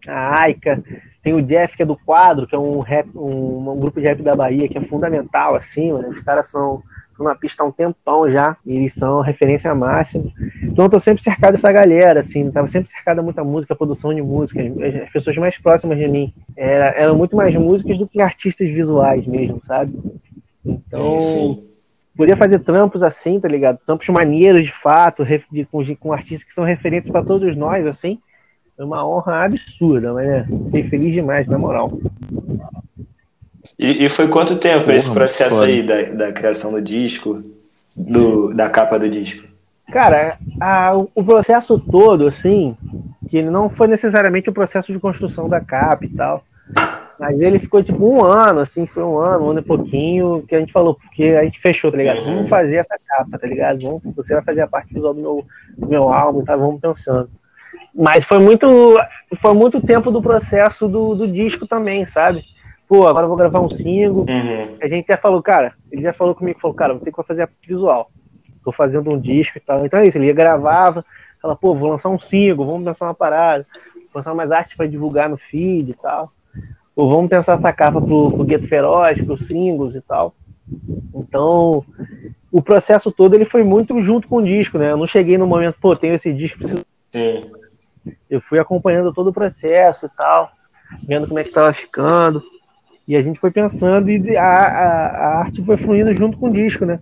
[0.07, 0.83] a Aika,
[1.21, 4.07] tem o Jeff que é do quadro, que é um rap, um, um grupo de
[4.07, 6.09] rap da Bahia que é fundamental, assim, né?
[6.09, 6.81] Os caras são
[7.11, 10.25] estão na pista há um tempão já, e eles são referência máxima.
[10.61, 14.13] Então eu tô sempre cercado dessa galera, assim, tava sempre cercado de muita música, produção
[14.13, 14.61] de música,
[15.01, 19.25] as pessoas mais próximas de mim era, eram muito mais músicas do que artistas visuais
[19.25, 19.97] mesmo, sabe?
[20.65, 21.74] Então, sim, sim
[22.15, 23.79] poder fazer trampos assim, tá ligado?
[23.85, 28.19] Trampos maneiros de fato, de, com, com artistas que são referentes para todos nós, assim.
[28.77, 31.97] É uma honra absurda, mas é, fiquei feliz demais, na moral.
[33.79, 37.41] E, e foi quanto tempo Porra, esse processo aí da, da criação do disco,
[37.95, 39.47] do, da capa do disco?
[39.91, 42.75] Cara, a, o processo todo, assim,
[43.29, 46.43] que não foi necessariamente o processo de construção da capa e tal,
[47.19, 50.55] mas ele ficou tipo um ano, assim, foi um ano, um ano e pouquinho, que
[50.55, 52.23] a gente falou, porque a gente fechou, tá ligado?
[52.23, 53.81] Vamos fazer essa capa, tá ligado?
[53.81, 55.45] Vamos, você vai fazer a parte visual do meu,
[55.77, 56.55] do meu álbum, tá?
[56.55, 57.29] Vamos pensando.
[57.93, 58.67] Mas foi muito,
[59.41, 62.43] foi muito tempo do processo do, do disco também, sabe?
[62.87, 64.25] Pô, agora eu vou gravar um single.
[64.27, 64.77] Uhum.
[64.81, 67.43] A gente já falou, cara, ele já falou comigo, falou, cara, você que vai fazer
[67.43, 68.11] a parte visual.
[68.63, 69.85] Tô fazendo um disco e tal.
[69.85, 71.05] Então é isso, ele gravava,
[71.41, 74.87] fala, pô, vou lançar um single, vamos lançar uma parada, vou lançar umas artes para
[74.87, 76.31] divulgar no feed e tal
[76.95, 80.33] ou vamos pensar essa capa pro, pro Gueto Feroz, pro singles e tal.
[81.13, 81.83] Então,
[82.51, 84.91] o processo todo ele foi muito junto com o disco, né?
[84.91, 86.85] Eu não cheguei no momento, pô, tenho esse disco, preciso...
[87.11, 87.41] Sim.
[88.29, 90.51] Eu fui acompanhando todo o processo e tal,
[91.07, 92.41] vendo como é que estava ficando.
[93.07, 96.53] E a gente foi pensando e a, a, a, arte foi fluindo junto com o
[96.53, 96.99] disco, né?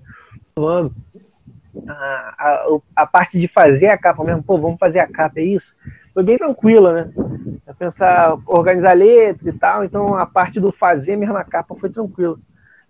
[1.87, 5.43] A, a, a parte de fazer a capa mesmo, pô, vamos fazer a capa, é
[5.43, 5.75] isso?
[6.13, 7.13] foi bem tranquila, né?
[7.65, 11.89] É pensar, organizar letra e tal, então a parte do fazer mesmo a capa foi
[11.89, 12.37] tranquila,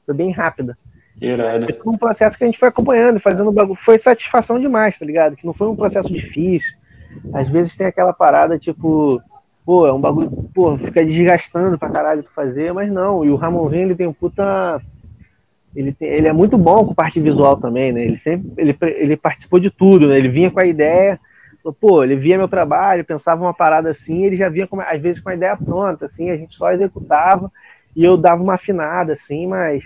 [0.05, 0.77] foi bem rápida.
[1.21, 1.67] Irado.
[1.81, 5.36] Foi um processo que a gente foi acompanhando, fazendo bagulho, foi satisfação demais, tá ligado?
[5.36, 6.75] Que não foi um processo difícil.
[7.34, 9.21] Às vezes tem aquela parada tipo,
[9.65, 13.23] pô, é um bagulho, pô, fica desgastando pra caralho pra fazer, mas não.
[13.23, 14.81] E o Ramonzinho, ele tem um puta.
[15.76, 18.03] Ele, tem, ele é muito bom com parte visual também, né?
[18.03, 20.17] Ele sempre ele, ele participou de tudo, né?
[20.17, 21.19] Ele vinha com a ideia
[21.71, 25.21] pô, ele via meu trabalho, pensava uma parada assim, ele já vinha, com, às vezes,
[25.21, 27.51] com a ideia pronta, assim, a gente só executava
[27.95, 29.86] e eu dava uma afinada, assim, mas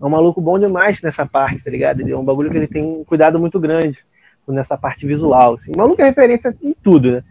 [0.00, 2.00] é um maluco bom demais nessa parte, tá ligado?
[2.00, 3.98] Ele é um bagulho que ele tem um cuidado muito grande
[4.46, 5.72] nessa parte visual, assim.
[5.74, 7.24] O maluco é referência em tudo, né?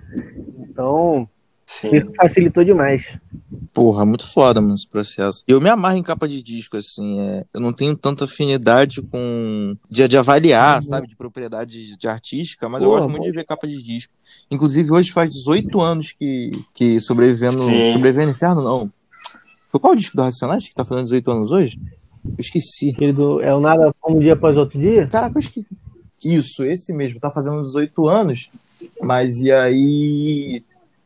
[0.59, 1.29] Então,
[1.79, 1.95] Sim.
[1.95, 3.17] Isso facilitou demais.
[3.73, 5.43] Porra, muito foda, mano, esse processo.
[5.47, 7.45] Eu me amarro em capa de disco, assim, é...
[7.53, 9.75] eu não tenho tanta afinidade com.
[9.89, 10.83] de, de avaliar, uhum.
[10.83, 14.13] sabe, de propriedade de artística, mas Porra, eu gosto muito de ver capa de disco.
[14.51, 17.63] Inclusive, hoje faz 18 anos que, que sobrevivendo.
[17.63, 17.91] Sim.
[17.93, 18.91] Sobrevivendo Inferno, não.
[19.71, 21.79] Foi qual o disco do Racionais que tá fazendo 18 anos hoje?
[22.23, 22.91] Eu esqueci.
[22.91, 25.07] Aquele do É o Nada como um dia após outro dia?
[25.07, 25.67] Caraca, eu esqueci.
[26.23, 28.49] Isso, esse mesmo, tá fazendo 18 anos.
[29.01, 30.63] Mas e aí.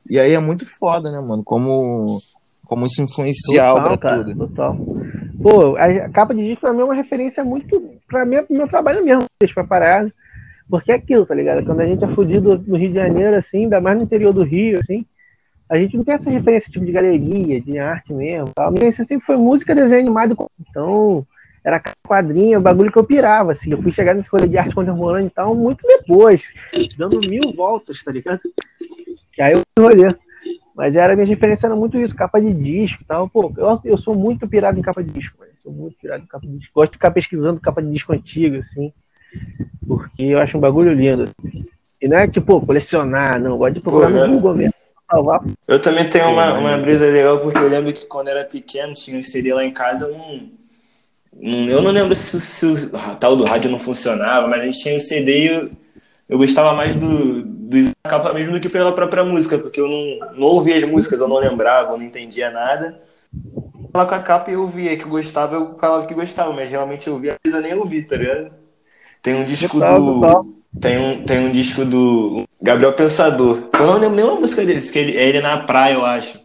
[0.09, 1.43] E aí é muito foda, né, mano?
[1.43, 2.19] Como,
[2.65, 4.35] como isso influencia a obra cara, toda.
[4.35, 4.77] Total.
[5.41, 7.81] Pô, a capa de disco pra mim é uma referência muito.
[8.07, 10.07] Pra mim, é pro meu trabalho mesmo, pra parar.
[10.69, 11.65] Porque é aquilo, tá ligado?
[11.65, 14.43] Quando a gente é fudido no Rio de Janeiro, assim, ainda mais no interior do
[14.43, 15.05] Rio, assim,
[15.69, 18.49] a gente não tem essa referência tipo de galeria, de arte mesmo.
[18.53, 18.67] Tal.
[18.67, 20.35] A minha referência sempre foi música, desenho animado.
[20.69, 21.25] Então,
[21.63, 23.71] era quadrinho, bagulho que eu pirava, assim.
[23.71, 26.45] Eu fui chegar nesse rolê de arte contemporânea e tal muito depois,
[26.97, 28.41] dando mil voltas, tá ligado?
[29.37, 30.09] E aí eu olhei.
[30.75, 33.27] Mas era a minha referência era muito isso, capa de disco e tal.
[33.27, 35.51] Pô, eu, eu sou muito pirado em capa de disco, mano.
[35.61, 36.71] Sou muito pirado em capa de disco.
[36.73, 38.93] Gosto de ficar pesquisando capa de disco antigo, assim.
[39.87, 41.25] Porque eu acho um bagulho lindo.
[41.99, 43.57] E não é tipo colecionar, não.
[43.57, 44.73] Gosto de procurar Pô, no Google mesmo.
[45.09, 45.41] Salvar.
[45.67, 48.93] Eu também tenho uma, uma brisa legal, porque eu lembro que quando eu era pequeno,
[48.93, 53.35] tinha um CD lá em casa, eu não, eu não lembro se, se o tal
[53.35, 55.71] do rádio não funcionava, mas a gente tinha um CD e eu,
[56.29, 60.35] eu gostava mais do, do capa mesmo do que pela própria música, porque eu não,
[60.37, 63.01] não ouvia as músicas, eu não lembrava, eu não entendia nada.
[63.93, 67.07] Lá com a capa eu ouvia que eu gostava, eu falava que gostava, mas realmente
[67.07, 68.51] eu ouvia, às vezes eu nem ouvi, tá ligado?
[69.21, 70.57] Tem um disco do.
[70.79, 73.69] Tem um, tem um disco do Gabriel Pensador.
[73.73, 76.39] Eu não lembro nenhuma música desse, que ele, é ele na praia, eu acho.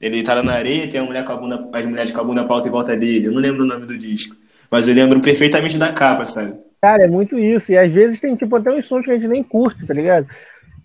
[0.00, 2.44] Ele tá na areia, tem uma mulher com a bunda, as mulheres com a bunda
[2.44, 3.26] pra alta em volta dele.
[3.26, 4.34] Eu não lembro o nome do disco.
[4.70, 6.54] Mas eu lembro perfeitamente da capa, sabe?
[6.80, 7.72] Cara, é muito isso.
[7.72, 10.26] E às vezes tem tipo até uns sons que a gente nem curte, tá ligado?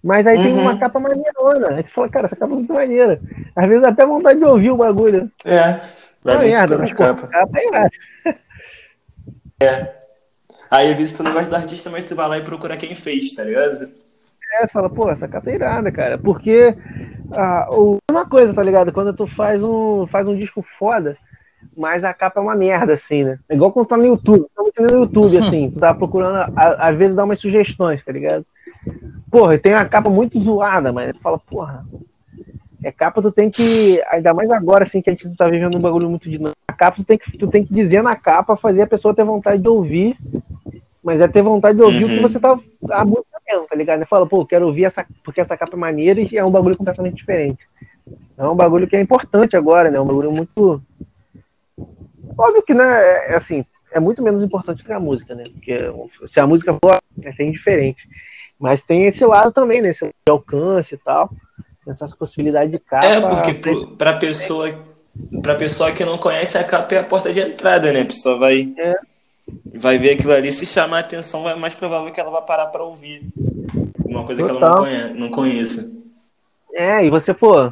[0.03, 0.43] Mas aí uhum.
[0.43, 1.67] tem uma capa maneirona.
[1.67, 3.19] A gente fala, cara, essa capa é muito maneira.
[3.55, 5.31] Às vezes até vontade de ouvir o bagulho.
[5.45, 5.79] É.
[6.23, 7.27] Vai é merda, mas capa.
[7.27, 8.35] capa é
[9.63, 9.95] É.
[10.69, 12.95] Aí às vezes tu não gosta do artista, mas tu vai lá e procura quem
[12.95, 13.91] fez, tá ligado?
[14.53, 16.17] É, você fala, pô, essa capa é irada, cara.
[16.17, 16.75] Porque
[17.35, 17.67] ah,
[18.09, 18.91] uma coisa, tá ligado?
[18.91, 21.17] Quando tu faz um, faz um disco foda,
[21.75, 23.39] mas a capa é uma merda, assim, né?
[23.49, 24.45] É igual quando tá no YouTube.
[24.55, 28.45] Tá no YouTube, assim, tu tá procurando, às vezes dá umas sugestões, tá ligado?
[29.29, 31.85] Porra, tem uma capa muito zoada, mas tu fala, porra,
[32.83, 34.01] é capa, tu tem que.
[34.09, 36.57] Ainda mais agora, assim, que a gente tá vivendo um bagulho muito dinâmico.
[36.67, 39.23] A capa, tu tem que, tu tem que dizer na capa, fazer a pessoa ter
[39.23, 40.17] vontade de ouvir
[41.03, 42.05] mas é ter vontade de ouvir uhum.
[42.05, 42.21] o que uhum.
[42.21, 42.57] você tá
[42.91, 44.05] a música mesmo, tá ligado?
[44.05, 47.15] Fala, pô, quero ouvir essa, porque essa capa é maneira e é um bagulho completamente
[47.15, 47.67] diferente.
[48.37, 49.97] É um bagulho que é importante agora, né?
[49.97, 50.81] É um bagulho muito.
[52.37, 55.45] Óbvio que, né, é, é assim, é muito menos importante que a música, né?
[55.51, 55.77] Porque
[56.27, 58.07] se a música for, é bem diferente.
[58.59, 59.89] Mas tem esse lado também, né?
[59.89, 61.29] Esse alcance e tal.
[61.87, 63.05] Essa possibilidade de capa.
[63.05, 63.53] É, porque
[63.97, 64.85] pra pessoa,
[65.41, 68.01] pra pessoa que não conhece, a capa é a porta de entrada, né?
[68.01, 68.73] A pessoa vai.
[68.77, 68.95] É
[69.73, 72.67] vai ver aquilo ali, se chamar a atenção, é mais provável que ela vá parar
[72.67, 73.27] para ouvir.
[74.05, 74.57] Uma coisa Total.
[74.57, 75.91] que ela não, conhece, não conheça.
[76.73, 77.71] É, e você, pô,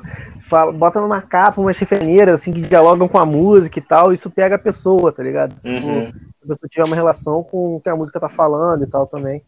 [0.50, 4.30] fala, bota numa capa umas referências assim que dialogam com a música e tal, isso
[4.30, 5.60] pega a pessoa, tá ligado?
[5.60, 6.12] Se uhum.
[6.44, 9.44] a pessoa tiver uma relação com o que a música tá falando e tal também.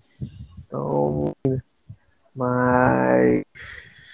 [0.68, 1.34] Então,
[2.36, 3.44] mas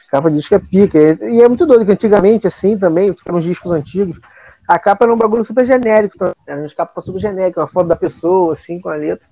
[0.09, 0.97] capa de disco é pica.
[0.97, 4.19] E é muito doido que antigamente, assim, também, nos discos antigos,
[4.67, 6.33] a capa era um bagulho super genérico, tá?
[6.45, 9.25] era uma capa super genérica, uma foto da pessoa, assim, com a letra.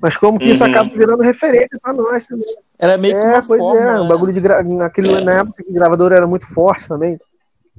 [0.00, 0.54] Mas como que uhum.
[0.54, 2.56] isso acaba virando referência pra nós também.
[2.78, 4.08] Era meio que é, uma pois forma, é, um né?
[4.08, 4.62] bagulho de gra...
[4.62, 5.20] naquele é.
[5.20, 7.18] na época que o gravador era muito forte também.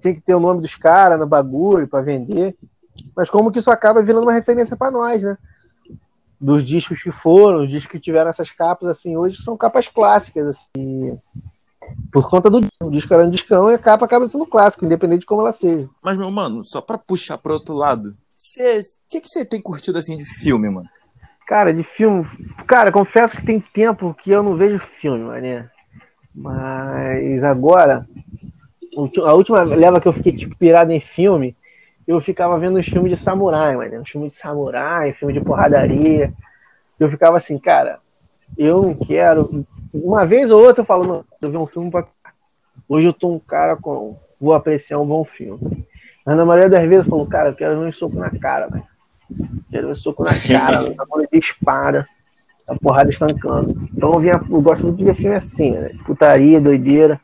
[0.02, 2.56] Tinha que ter o nome dos caras no bagulho para vender.
[3.16, 5.38] Mas como que isso acaba virando uma referência para nós, né?
[6.40, 10.48] Dos discos que foram, os discos que tiveram essas capas assim, hoje são capas clássicas
[10.48, 11.18] assim
[12.12, 15.22] por conta do o disco era um discão e a capa acaba sendo clássico, independente
[15.22, 15.90] de como ela seja.
[16.02, 19.98] Mas, meu mano, só pra puxar pro outro lado, o que, que você tem curtido
[19.98, 20.88] assim de filme, mano?
[21.50, 22.24] Cara, de filme.
[22.68, 25.68] Cara, confesso que tem tempo que eu não vejo filme, mané.
[26.32, 28.06] Mas agora,
[29.26, 31.58] a última leva que eu fiquei tipo, pirado em filme,
[32.08, 34.00] eu ficava vendo os filmes de samurai, mano.
[34.00, 36.32] Uns filmes de samurai, filme de porradaria.
[37.00, 37.98] Eu ficava assim, cara,
[38.56, 42.06] eu não quero uma vez ou outra eu falo, mano, eu vi um filme pra.
[42.88, 44.20] Hoje eu tô um cara com.
[44.40, 45.84] Vou apreciar um bom filme.
[46.24, 48.68] Mas na maioria das vezes eu falo, cara, eu quero ver um soco na cara,
[48.68, 48.89] velho.
[49.70, 52.08] Quero ver soco na cara, a bola dispara,
[52.68, 53.90] a porrada estancando.
[53.94, 55.92] Então eu, vinha, eu gosto muito de ver filme assim, né?
[56.06, 57.20] Putaria, doideira.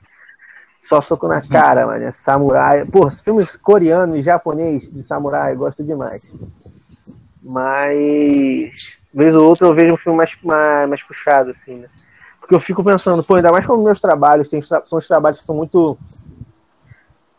[0.80, 2.04] Só soco na cara, mano.
[2.04, 2.86] É samurai.
[2.86, 6.28] Pô, filmes coreanos e japonês de samurai, eu gosto demais.
[7.44, 8.98] Mas.
[9.12, 11.88] Vez ou outra eu vejo um filme mais, mais, mais puxado, assim, né?
[12.40, 15.46] Porque eu fico pensando, pô, ainda mais com meus trabalhos, tem, são os trabalhos que
[15.46, 15.98] são muito.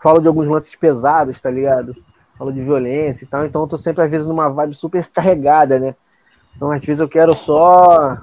[0.03, 1.95] Falo de alguns lances pesados, tá ligado?
[2.39, 5.79] Falo de violência e tal, então eu tô sempre, às vezes, numa vibe super carregada,
[5.79, 5.95] né?
[6.55, 8.19] Então, às vezes, eu quero só.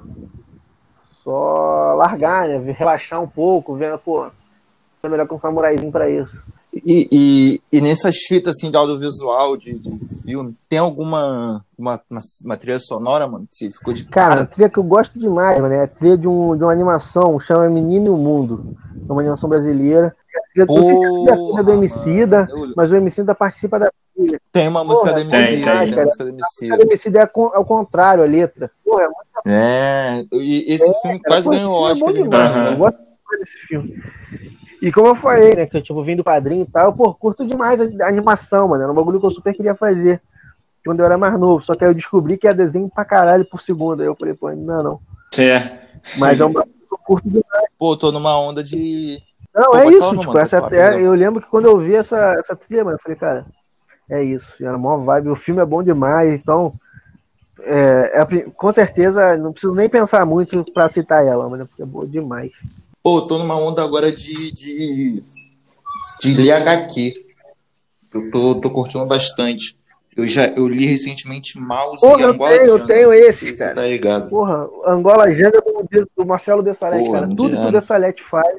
[1.02, 2.58] Só largar, né?
[2.72, 4.26] Relaxar um pouco, vendo, pô,
[5.02, 6.42] é melhor que um samuraizinho pra isso.
[6.84, 12.20] E, e, e, nessas fitas assim de audiovisual, de, de filme, tem alguma uma, uma,
[12.44, 14.30] uma, trilha sonora, mano, que ficou de cara?
[14.30, 16.72] Cara, a trilha que eu gosto demais, mano, é a trilha de, um, de uma
[16.72, 18.76] animação, chama Menino e o Mundo.
[19.08, 20.16] É uma animação brasileira.
[20.56, 23.92] Não sei se é a trilha do Emicida, mas o Emicida participa da.
[24.52, 26.22] Tem uma música Porra, do Emicida, tem, tem, tem, música.
[26.22, 28.70] A música do Emicida é ao contrário, a letra.
[28.84, 29.18] Porra, é, muito...
[29.46, 32.08] é e esse é, filme cara, quase ganhou o é Oscar.
[32.08, 32.66] É bom demais, uhum.
[32.66, 32.98] Eu gosto
[33.38, 34.02] desse filme.
[34.80, 37.44] E como eu falei, né, que eu, tipo, vim do padrinho e tal, pô, curto
[37.46, 38.82] demais a, animação, mano.
[38.82, 40.20] Era um bagulho que eu super queria fazer
[40.84, 41.64] quando eu era mais novo.
[41.64, 44.00] Só que aí eu descobri que é desenho pra caralho por segundo.
[44.00, 45.00] Aí eu falei, pô, não, não.
[45.38, 45.78] É.
[46.18, 47.66] Mas é um bagulho que eu curto demais.
[47.78, 49.20] Pô, tô numa onda de.
[49.54, 52.56] Não, pô, é isso, tipo, essa, é, eu lembro que quando eu vi essa, essa
[52.56, 53.46] trilha, mano, eu falei, cara,
[54.08, 56.70] é isso, era uma vibe, o filme é bom demais, então
[57.60, 62.06] é, é, com certeza não preciso nem pensar muito para citar ela, mas é boa
[62.06, 62.52] demais.
[63.02, 65.20] Pô, tô numa onda agora de, de,
[66.20, 67.24] de ler HQ.
[68.12, 69.76] Eu tô, tô curtindo bastante.
[70.16, 73.74] Eu já eu li recentemente Mouse Porra, e Angola Eu tenho, eu tenho esse, cara.
[73.74, 74.28] Tá ligado?
[74.28, 77.26] Porra, Angola Janga do, do Marcelo Dessalete, cara.
[77.28, 78.56] Tudo que o Dessalete faz,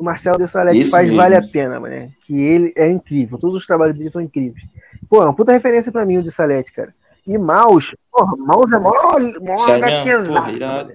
[0.00, 1.20] o Marcelo Dessalete faz mesmo.
[1.20, 2.08] vale a pena, mano.
[2.24, 3.36] Que ele é incrível.
[3.36, 4.64] Todos os trabalhos dele são incríveis.
[5.10, 6.94] Pô, é uma puta referência pra mim o Dessalete, cara.
[7.26, 8.92] E Mouse, porra, Mouse é mó,
[9.42, 10.92] mó HQzado.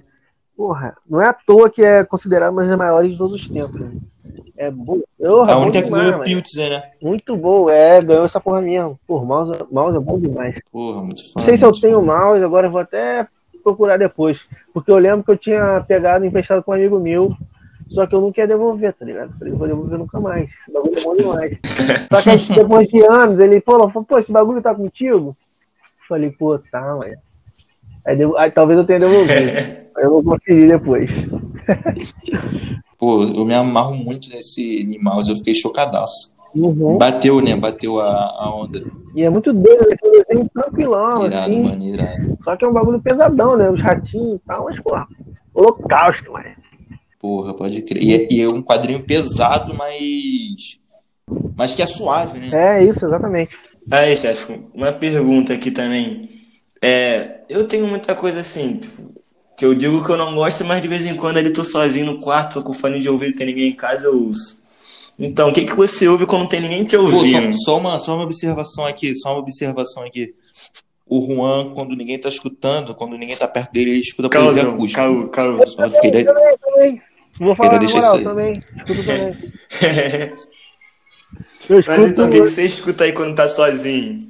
[0.56, 3.80] Porra, não é à toa que é considerado uma das maiores de todos os tempos.
[3.80, 3.92] Né?
[4.56, 5.00] É bom.
[5.16, 6.82] Porra, a única que ganhou Pulitzer, né?
[7.00, 8.98] Muito bom, é, ganhou essa porra mesmo.
[9.06, 10.58] Porra, mouse, mouse é bom demais.
[10.72, 11.34] Porra, muito foda.
[11.36, 13.28] Não sei se eu tenho mouse, agora eu vou até
[13.62, 14.48] procurar depois.
[14.74, 17.36] Porque eu lembro que eu tinha pegado emprestado com um amigo meu,
[17.88, 19.36] só que eu não queria devolver, tá ligado?
[19.38, 20.50] Falei, não vou devolver nunca mais.
[20.50, 21.58] Esse bagulho é bom demais.
[22.10, 25.36] só que depois de anos, ele falou, pô, esse bagulho tá contigo?
[26.08, 27.16] Falei, pô, tá, mas.
[28.04, 29.86] Aí, aí talvez eu tenha devolvido.
[29.96, 31.10] Eu vou conferir depois.
[32.98, 36.34] Pô, eu me amarro muito nesse animal, eu fiquei chocadaço.
[36.54, 36.96] Uhum.
[36.96, 37.54] Bateu, né?
[37.54, 38.82] Bateu a, a onda.
[39.14, 39.96] E é muito doido, né?
[40.02, 41.62] Um desenho tranquilão, irado, assim.
[41.62, 42.38] Mano, irado.
[42.42, 43.70] Só que é um bagulho pesadão, né?
[43.70, 45.06] Os ratinhos e tal, mas, porra,
[45.54, 46.46] holocausto, mano.
[47.26, 48.00] Porra, pode crer.
[48.00, 50.78] E é, e é um quadrinho pesado, mas.
[51.56, 52.78] Mas que é suave, né?
[52.78, 53.50] É, isso, exatamente.
[53.90, 56.30] Aí, chefe, uma pergunta aqui também.
[56.80, 59.12] É, eu tenho muita coisa assim, tipo,
[59.56, 62.06] que eu digo que eu não gosto, mas de vez em quando ali tô sozinho
[62.06, 64.60] no quarto, tô com fone de ouvido, tem ninguém em casa, eu uso.
[65.18, 67.50] Então, o que, que você ouve quando não tem ninguém te ouvindo?
[67.50, 70.32] Pô, só, só, uma, só uma observação aqui, só uma observação aqui.
[71.04, 74.70] O Juan, quando ninguém tá escutando, quando ninguém tá perto dele, ele escuta Causão, poesia
[74.72, 75.02] acústica.
[75.02, 75.66] Caô, caô.
[75.66, 77.02] Só queria, também, também.
[77.38, 78.52] Vou falar na moral, também.
[78.52, 79.36] Escuto também.
[81.68, 84.26] eu escuto mas então, o que, que você escuta aí quando tá sozinho?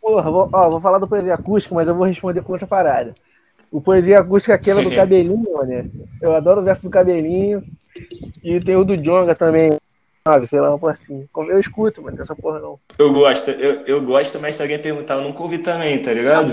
[0.00, 3.14] Porra, vou, ó, vou falar do poesia acústica, mas eu vou responder com outra parada.
[3.70, 5.86] O Poesia Acústica aquela do cabelinho, né?
[6.22, 7.62] Eu adoro o verso do cabelinho.
[8.42, 9.72] E tem o do Jonga também,
[10.26, 10.46] sabe?
[10.46, 11.28] Sei lá, uma assim.
[11.36, 12.78] Eu escuto, mano, essa porra não.
[12.98, 16.52] Eu gosto, eu, eu gosto, mas se alguém perguntar, eu nunca ouvi também, tá ligado?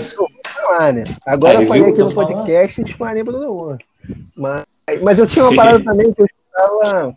[0.78, 1.04] Ah, né?
[1.24, 3.78] Agora Aí, eu falei aqui no podcast e disparei pra todo mundo.
[4.36, 4.64] Mas,
[5.02, 7.16] mas eu tinha uma parada também que eu escutava.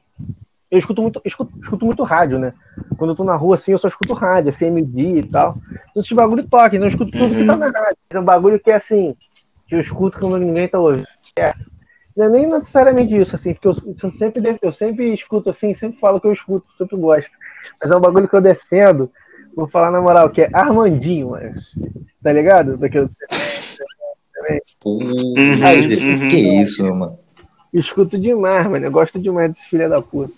[0.71, 2.53] Eu escuto muito, escuto, escuto, muito rádio, né?
[2.97, 5.57] Quando eu tô na rua assim, eu só escuto rádio, FMD e tal.
[5.89, 7.39] Então esse bagulho toque, não escuto tudo uhum.
[7.41, 7.97] que tá na rádio.
[8.11, 9.15] É um bagulho que é assim,
[9.67, 11.07] que eu escuto quando ninguém tá ouvindo.
[11.37, 11.53] É.
[12.15, 13.71] Não é nem necessariamente isso, assim, porque eu,
[14.03, 17.31] eu, sempre, eu sempre escuto assim, sempre falo que eu escuto, sempre gosto.
[17.81, 19.11] Mas é um bagulho que eu defendo,
[19.55, 21.55] vou falar na moral, que é Armandinho, mano.
[22.21, 22.77] Tá ligado?
[22.77, 23.07] Daquele...
[24.85, 26.29] Uhum, uhum.
[26.29, 27.17] que isso, mano?
[27.73, 28.85] Escuto demais, mano.
[28.85, 30.33] Eu gosto demais desse filho da puta.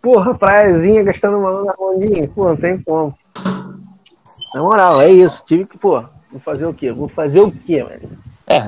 [0.00, 3.14] Porra, praiazinha gastando uma na Armandinho, pô, não tem como.
[4.54, 5.42] Na moral, é isso.
[5.46, 6.92] Tive que, pô, Vou fazer o quê?
[6.92, 8.18] Vou fazer o quê, mano?
[8.46, 8.60] É,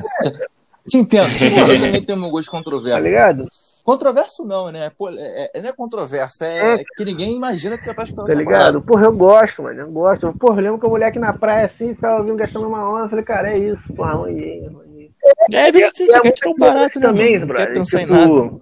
[0.89, 1.29] te entendo.
[1.37, 2.97] Tipo, eu também tenho um gosto controverso.
[2.97, 3.47] Tá ligado?
[3.85, 4.91] Controverso não, né?
[4.91, 8.27] Pô, é, é, não é controverso, é, é, que ninguém imagina que você tá escutando
[8.27, 8.81] Tá ligado?
[8.83, 9.81] Porra, eu gosto, mano.
[9.81, 10.33] Eu gosto.
[10.35, 13.05] Porra, eu lembro que a mulher aqui na praia assim, ficava ouvindo gastando uma onda.
[13.05, 14.82] Eu falei, cara, é isso, porra, manhei, manhei.
[15.53, 17.47] É, às vezes você quer tirar um barato né, também, mano?
[17.47, 18.61] Não quer pensar tipo, em nada.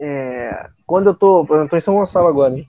[0.00, 1.46] É, quando eu tô.
[1.48, 2.64] Eu tô em São Gonçalo agora, né?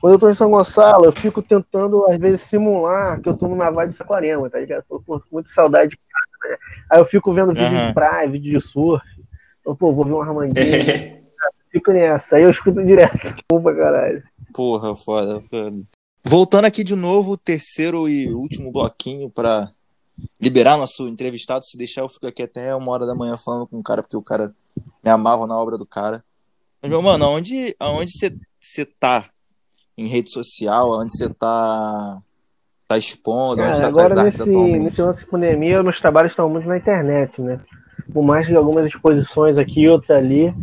[0.00, 3.48] Quando eu tô em São Gonçalo, eu fico tentando, às vezes, simular que eu tô
[3.48, 4.84] numa vibe de Saquarema, tá ligado?
[4.88, 6.58] Tô com muita saudade de casa, né?
[6.90, 7.86] Aí eu fico vendo vídeo uhum.
[7.88, 9.04] de praia, vídeo de surf.
[9.64, 11.16] Eu, pô, vou ver uma Armandinho.
[11.76, 12.36] fico nessa.
[12.36, 13.34] Aí eu escuto direto.
[13.48, 14.22] Pumba, caralho.
[14.52, 15.76] Porra, foda, foda.
[16.24, 19.70] Voltando aqui de novo, terceiro e último bloquinho para
[20.40, 21.64] liberar nosso entrevistado.
[21.64, 24.16] Se deixar, eu fico aqui até uma hora da manhã falando com o cara, porque
[24.16, 24.54] o cara
[25.04, 26.24] me amarra na obra do cara.
[26.80, 28.12] Mas, meu mano, aonde, aonde
[28.60, 29.24] você tá
[29.96, 32.22] em rede social, onde você está
[32.86, 36.76] tá expondo, onde tá agora nesse, nesse lance de pandemia, meus trabalhos estão muito na
[36.76, 37.60] internet, né?
[38.12, 40.54] Por mais de algumas exposições aqui e outra ali,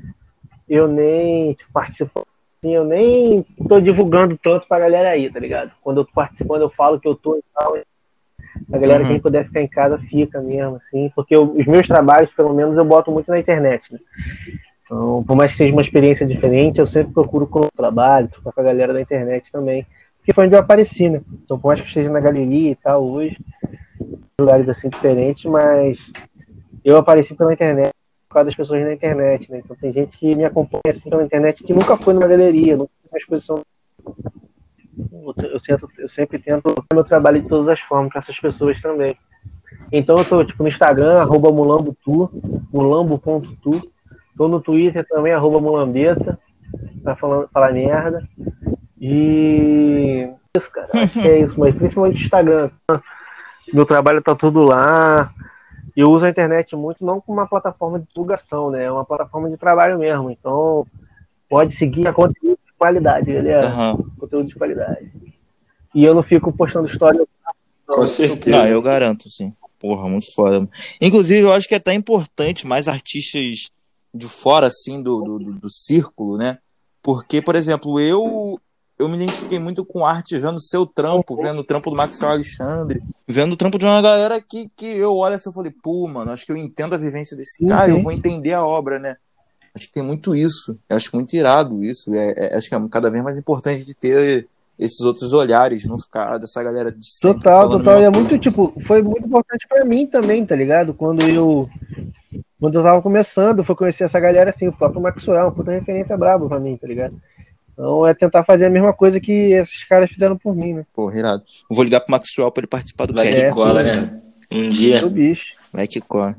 [0.70, 2.22] eu nem participo
[2.64, 5.72] assim, eu nem tô divulgando tanto pra galera aí, tá ligado?
[5.82, 7.76] Quando eu participo, quando eu falo que eu tô e tal,
[8.72, 9.10] a galera, Uhum.
[9.10, 12.78] quem puder ficar em casa, fica mesmo, assim, porque eu- os meus trabalhos, pelo menos,
[12.78, 14.00] eu boto muito na internet, né?
[14.86, 18.52] Então, por mais que seja uma experiência diferente, eu sempre procuro com o trabalho, trocar
[18.52, 19.86] com a galera da internet também,
[20.18, 21.22] porque foi onde eu apareci, né?
[21.44, 23.38] Então, por mais que esteja na galeria e tal, hoje,
[24.40, 26.12] lugares assim diferentes, mas
[26.84, 27.92] eu apareci pela internet
[28.28, 29.62] por causa das pessoas na internet, né?
[29.64, 32.92] Então, tem gente que me acompanha assim pela internet que nunca foi numa galeria, nunca
[33.02, 33.62] foi numa exposição
[35.38, 38.82] eu, sempre, eu sempre tento fazer meu trabalho de todas as formas para essas pessoas
[38.82, 39.18] também.
[39.92, 42.30] Então eu tô tipo no Instagram, arroba mulambotu,
[42.72, 43.92] mulambo.tu.
[44.36, 46.40] Tô no Twitter também, arroba mulambeta,
[47.04, 48.28] pra falar, falar merda.
[49.00, 50.28] E
[50.58, 52.72] isso, cara, acho que é isso, mas principalmente o Instagram.
[53.72, 55.32] Meu trabalho tá tudo lá.
[55.96, 58.86] Eu uso a internet muito não como uma plataforma de divulgação, né?
[58.86, 60.32] É uma plataforma de trabalho mesmo.
[60.32, 60.88] Então,
[61.48, 63.98] pode seguir a de qualidade, galera Aham.
[64.20, 65.12] conteúdo de qualidade.
[65.96, 67.20] E eu não fico postando história.
[67.88, 67.96] não.
[67.96, 68.58] Com certeza.
[68.58, 69.54] Não, eu garanto, sim.
[69.80, 70.68] Porra, muito foda.
[71.02, 73.70] Inclusive, eu acho que é até importante mais artistas
[74.14, 76.58] de fora, assim, do, do, do- do círculo, né?
[77.02, 78.60] Porque, por exemplo, eu
[78.98, 83.02] eu me identifiquei muito com arte vendo seu trampo, vendo o trampo do Maxwell Alexandre,
[83.28, 86.32] vendo o trampo de uma galera que, que eu olho assim e falei, pô, mano,
[86.32, 88.04] acho que eu entendo a vivência desse cara, eu sim.
[88.04, 89.16] vou entender a obra, né?
[89.76, 90.78] Acho que tem muito isso.
[90.88, 92.14] Eu acho muito irado isso.
[92.14, 94.48] É, é- acho que é cada vez mais importante de ter
[94.78, 98.00] esses outros olhares, não ficar dessa galera de Total, total.
[98.00, 100.94] E é muito, tipo, foi muito importante pra mim também, tá ligado?
[100.94, 101.70] Quando eu.
[102.60, 106.16] Quando eu tava começando, foi conhecer essa galera assim, o próprio Maxwell, uma puta referência
[106.16, 107.20] brabo pra mim, tá ligado?
[107.74, 110.86] Então é tentar fazer a mesma coisa que esses caras fizeram por mim, né?
[110.94, 111.44] Porra, irado.
[111.70, 114.22] Eu vou ligar pro Maxwell pra ele participar do Vai que É, cola, né?
[114.52, 115.06] Um dia.
[115.06, 115.56] O bicho.
[115.74, 116.38] Vai que cola.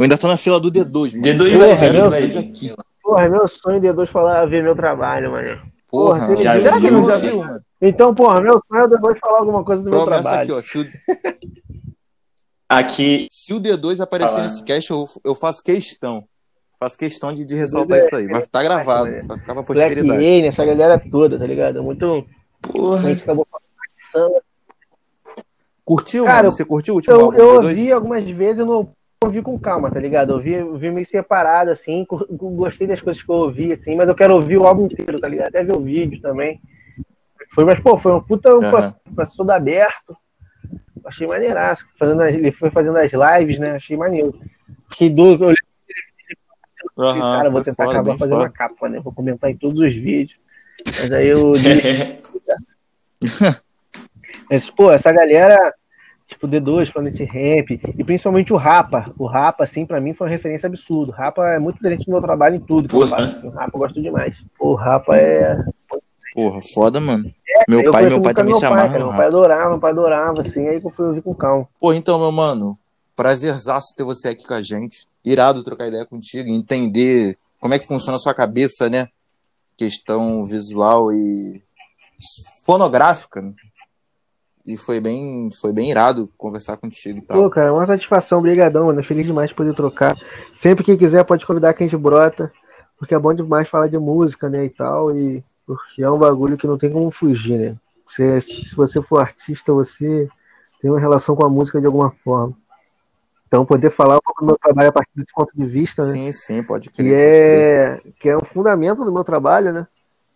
[0.00, 1.12] Eu ainda tô na fila do D2.
[1.12, 1.22] mano.
[1.22, 2.74] D2 Eu vai vir, ver vai vir.
[3.02, 5.60] Porra, é meu sonho de dois falar, ver meu trabalho, mano.
[5.88, 7.60] Porra, Porra, você já será que ele não já viu, mano?
[7.82, 10.42] Então, porra, meu sonho é depois falar alguma coisa do meu Promessa trabalho.
[10.42, 10.62] aqui, ó.
[10.62, 10.86] Se o,
[12.66, 14.44] Aqui, se o D2 aparecer Fala.
[14.44, 16.24] nesse cast, eu, eu faço questão.
[16.78, 18.26] Faço questão de, de ressaltar isso aí.
[18.26, 19.04] Vai estar gravado.
[19.04, 19.26] maneiro.
[19.26, 20.12] Vai ficar pra Black posteridade.
[20.24, 21.82] Alien, essa galera toda, tá ligado?
[21.82, 22.24] Muito.
[22.64, 23.02] A porra.
[23.10, 23.46] gente acabou
[24.12, 24.40] falando.
[25.84, 26.52] Curtiu, Cara, mano?
[26.52, 27.68] Você curtiu o último Eu, álbum eu do D2?
[27.70, 28.88] ouvi algumas vezes, eu não
[29.22, 30.30] ouvi com calma, tá ligado?
[30.30, 34.14] Eu ouvi, ouvi meio separado, assim, gostei das coisas que eu ouvi, assim, mas eu
[34.14, 35.48] quero ouvir o álbum inteiro, tá ligado?
[35.48, 36.58] Até ver o vídeo também.
[37.52, 40.16] Foi, mas, pô, foi um puta um processo- processo todo aberto.
[41.04, 41.86] Achei maneiraço.
[41.98, 43.72] Fazendo as- ele foi fazendo as lives, né?
[43.72, 44.38] Achei maneiro.
[44.90, 45.44] Fiquei doido.
[45.44, 48.44] Eu olhei, Aham, cara, vou tentar foda, acabar fazendo foda.
[48.44, 49.00] uma capa, né?
[49.00, 50.38] Vou comentar em todos os vídeos.
[50.98, 51.52] Mas aí eu
[54.48, 55.74] Mas, pô, essa galera,
[56.30, 59.12] tipo D2, Planet Ramp, e principalmente o Rapa.
[59.18, 61.12] O Rapa, assim, pra mim foi uma referência absurda.
[61.12, 63.08] O Rapa é muito diferente do meu trabalho em tudo eu Porra.
[63.08, 63.36] faço.
[63.36, 63.46] assim.
[63.46, 64.36] O Rapa eu gosto demais.
[64.58, 65.62] O Rapa é.
[66.32, 67.30] Porra, foda, mano.
[67.68, 69.00] Meu eu pai, meu pai também meu se pai, amarra cara.
[69.00, 71.68] no Meu pai adorava, meu pai adorava, assim, aí que eu fui ouvir com calma.
[71.80, 72.78] Pô, então, meu mano,
[73.16, 75.06] prazerzaço ter você aqui com a gente.
[75.24, 79.08] Irado trocar ideia contigo, entender como é que funciona a sua cabeça, né?
[79.76, 81.62] Questão visual e
[82.64, 83.42] fonográfica.
[83.42, 83.52] né?
[84.70, 87.42] E foi bem, foi bem irado conversar contigo e tal.
[87.42, 89.02] Pô, cara, uma satisfação, brigadão, mano.
[89.02, 90.16] Feliz demais de poder trocar.
[90.52, 92.52] Sempre que quiser pode convidar quem a gente brota,
[92.96, 96.56] porque é bom demais falar de música, né, e tal, e porque é um bagulho
[96.56, 97.76] que não tem como fugir, né?
[98.06, 100.28] Você, se você for artista, você
[100.80, 102.56] tem uma relação com a música de alguma forma.
[103.46, 106.08] Então, poder falar um pouco do meu trabalho a partir desse ponto de vista, né?
[106.08, 107.08] Sim, sim, pode Que crer.
[107.08, 107.16] crer.
[108.06, 109.86] é, que é um fundamento do meu trabalho, né?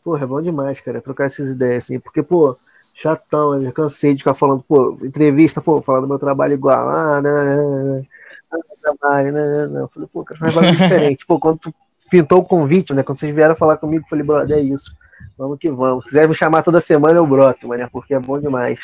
[0.02, 2.00] Porra, é bom demais, cara, trocar essas ideias, assim.
[2.00, 2.56] Porque, pô,
[2.94, 6.88] chatão, eu já cansei de ficar falando, pô, entrevista, pô, falar do meu trabalho igual,
[6.88, 8.06] ah, não, não, não,
[8.52, 9.80] não, trabalho, não, não.
[9.82, 11.26] Eu falei, pô, cara, faz bagulho diferente.
[11.26, 11.74] Pô, quando tu
[12.10, 13.02] pintou o convite, né?
[13.02, 14.94] Quando vocês vieram falar comigo, eu falei, brother, é isso.
[15.36, 16.04] Vamos que vamos.
[16.04, 18.78] Se quiser me chamar toda semana, eu broto, mas porque é bom demais.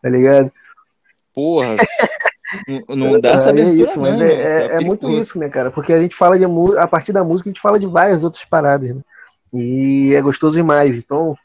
[0.00, 0.52] Tá ligado?
[1.34, 1.76] Porra.
[2.94, 4.22] não- dá essa Ah, é abertura, isso, mas mano.
[4.22, 5.70] é, é- Tá é muito isso, né, cara?
[5.70, 8.22] Porque a gente fala de música, a partir da música a gente fala de várias
[8.22, 9.00] outras paradas, né?
[9.52, 10.94] E é gostoso demais.
[10.94, 11.36] Então,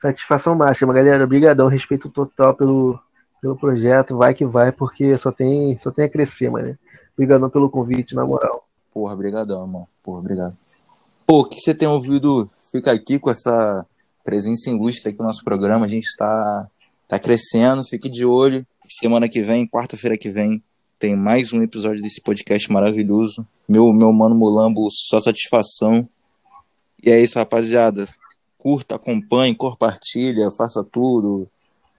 [0.00, 1.24] satisfação máxima, galera.
[1.24, 2.98] Obrigadão, respeito total pelo,
[3.40, 4.16] pelo projeto.
[4.16, 6.76] Vai que vai, porque só tem, só tem a crescer, mano.
[7.14, 8.66] Obrigadão pelo convite, na moral.
[8.92, 9.88] Porra, brigadão, irmão.
[10.02, 10.56] Porra, obrigado.
[11.26, 12.48] Pô, o que você tem ouvido?
[12.70, 13.84] Fica aqui com essa
[14.24, 15.86] presença ilustre aqui no nosso programa.
[15.86, 16.66] A gente está
[17.08, 18.66] tá crescendo, fique de olho.
[18.88, 20.62] Semana que vem, quarta-feira que vem,
[20.98, 23.46] tem mais um episódio desse podcast maravilhoso.
[23.68, 26.08] Meu, meu mano Mulambo, só satisfação.
[27.02, 28.06] E é isso, rapaziada.
[28.58, 31.48] Curta, acompanhe, compartilha, faça tudo.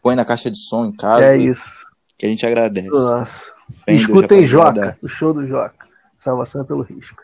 [0.02, 1.86] Põe na caixa de som em casa, É isso.
[2.18, 2.90] que a gente agradece.
[2.90, 3.54] Nossa.
[3.88, 4.46] Escutem.
[4.46, 5.88] Joca, o show do Joca.
[6.18, 7.22] Salvação é pelo risco.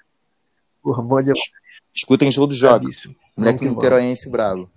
[0.83, 1.39] Bom demais.
[1.93, 2.57] Escutem o show do.
[2.59, 3.15] Bravíssimo.
[3.35, 4.69] Moleque niteroense brabo.